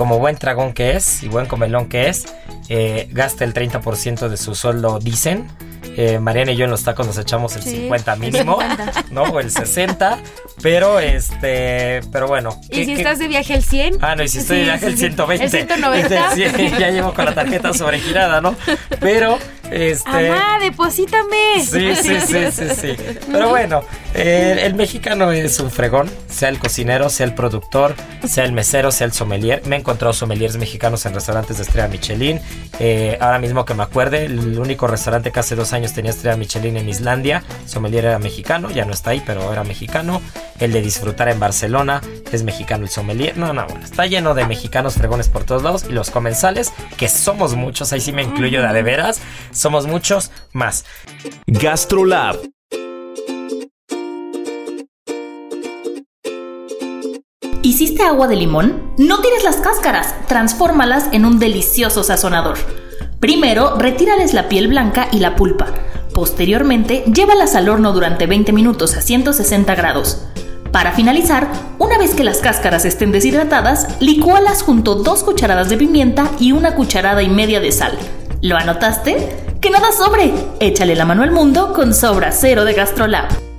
[0.00, 2.24] como buen tragón que es y buen comelón que es,
[2.70, 5.46] eh, gasta el 30% de su sueldo, dicen.
[5.96, 9.04] Eh, Mariana y yo en los tacos nos echamos el Sí, 50 el mínimo, 50.
[9.10, 9.22] ¿no?
[9.24, 10.18] O el 60,
[10.62, 12.60] pero este, pero bueno.
[12.68, 13.98] Y ¿qué- si qué- estás de viaje el 100.
[14.00, 14.98] Ah, no, y si estoy Sí, de viaje el sí.
[14.98, 15.44] 120.
[15.44, 16.34] El 190.
[16.34, 16.44] Sí,
[16.78, 18.54] ya llevo con la tarjeta sobregirada, ¿no?
[19.00, 19.38] Pero,
[19.70, 20.30] este...
[20.30, 21.64] Amá, deposítame.
[21.64, 22.96] Sí, sí, sí, sí, sí.
[23.30, 23.82] Pero bueno,
[24.14, 27.94] eh, el mexicano es un fregón, sea el cocinero, sea el productor,
[28.26, 29.62] sea el mesero, sea el sommelier.
[29.66, 32.40] Me he encontrado sommeliers mexicanos en restaurantes de estrella Michelin.
[32.78, 36.36] Eh, ahora mismo que me acuerde, el único restaurante que hace dos años tenía estrella
[36.36, 40.20] Michelin en Islandia, sommelier era mexicano, ya no está ahí, pero era mexicano.
[40.58, 42.02] El de disfrutar en Barcelona
[42.32, 43.36] es mexicano el sommelier.
[43.38, 47.08] No, no, bueno, está lleno de mexicanos fregones por todos lados y los comensales, que
[47.08, 49.20] somos muchos, ahí sí me incluyo de a de veras,
[49.52, 50.84] somos muchos más.
[51.46, 52.36] GastroLab,
[57.62, 58.94] ¿Hiciste agua de limón?
[58.96, 62.56] No tires las cáscaras, transfórmalas en un delicioso sazonador.
[63.20, 65.66] Primero, retírales la piel blanca y la pulpa.
[66.14, 70.26] Posteriormente, llévalas al horno durante 20 minutos a 160 grados.
[70.72, 71.48] Para finalizar,
[71.78, 76.74] una vez que las cáscaras estén deshidratadas, licúalas junto dos cucharadas de pimienta y una
[76.74, 77.92] cucharada y media de sal.
[78.40, 79.28] ¿Lo anotaste?
[79.60, 80.32] ¡Que nada sobre!
[80.58, 83.49] Échale la mano al mundo con Sobra Cero de Gastrolab.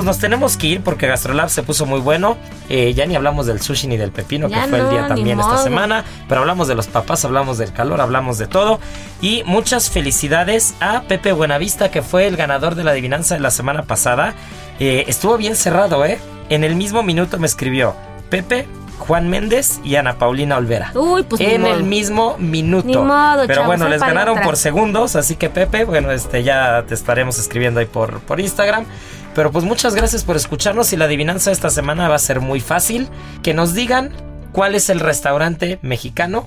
[0.00, 2.38] Pues nos tenemos que ir porque Gastrolab se puso muy bueno.
[2.70, 5.38] Eh, ya ni hablamos del sushi ni del pepino, Ya que fue el día también
[5.38, 6.04] esta semana.
[6.26, 8.80] Pero hablamos de los papás, hablamos del calor, hablamos de todo.
[9.20, 13.50] Y muchas felicidades a Pepe Buenavista, que fue el ganador de la adivinanza de la
[13.50, 14.32] semana pasada.
[14.78, 16.18] Eh, estuvo bien cerrado, ¿eh?
[16.48, 17.94] En el mismo minuto me escribió
[18.30, 18.66] Pepe,
[19.00, 20.92] Juan Méndez y Ana Paulina Olvera.
[20.94, 22.86] Uy, pues en el mismo minuto.
[22.86, 26.84] Ni modo, Pero chavos, bueno, les ganaron por segundos, así que Pepe, bueno, este ya
[26.88, 28.86] te estaremos escribiendo ahí por, por Instagram.
[29.34, 32.60] Pero pues muchas gracias por escucharnos y la adivinanza esta semana va a ser muy
[32.60, 33.08] fácil.
[33.42, 34.10] Que nos digan
[34.52, 36.44] cuál es el restaurante mexicano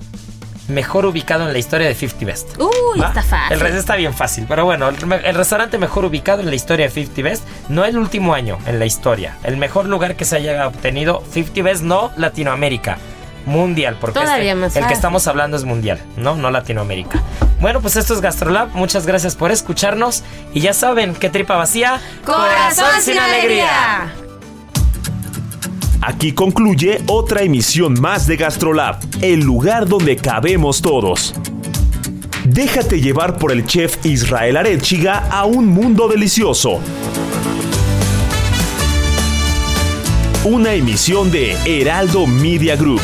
[0.68, 2.58] mejor ubicado en la historia de 50 Best.
[2.58, 3.08] Uy, ¿Va?
[3.08, 3.52] está fácil.
[3.52, 6.86] El resto está bien fácil, pero bueno, el, el restaurante mejor ubicado en la historia
[6.86, 10.36] de 50 Best, no el último año en la historia, el mejor lugar que se
[10.36, 12.96] haya obtenido 50 Best, no Latinoamérica,
[13.44, 17.22] mundial, porque Todavía este- más el que estamos hablando es mundial, no, no Latinoamérica.
[17.64, 21.98] Bueno, pues esto es Gastrolab, muchas gracias por escucharnos y ya saben, qué tripa vacía,
[22.22, 24.12] Corazón sin alegría.
[26.02, 31.32] Aquí concluye otra emisión más de GastroLab, el lugar donde cabemos todos.
[32.44, 36.80] Déjate llevar por el chef Israel Arechiga a un mundo delicioso.
[40.44, 43.00] una emisión de Heraldo Media Group.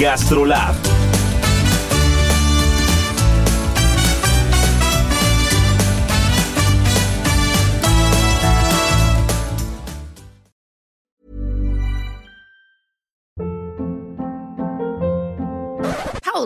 [0.00, 0.93] Gastrolab.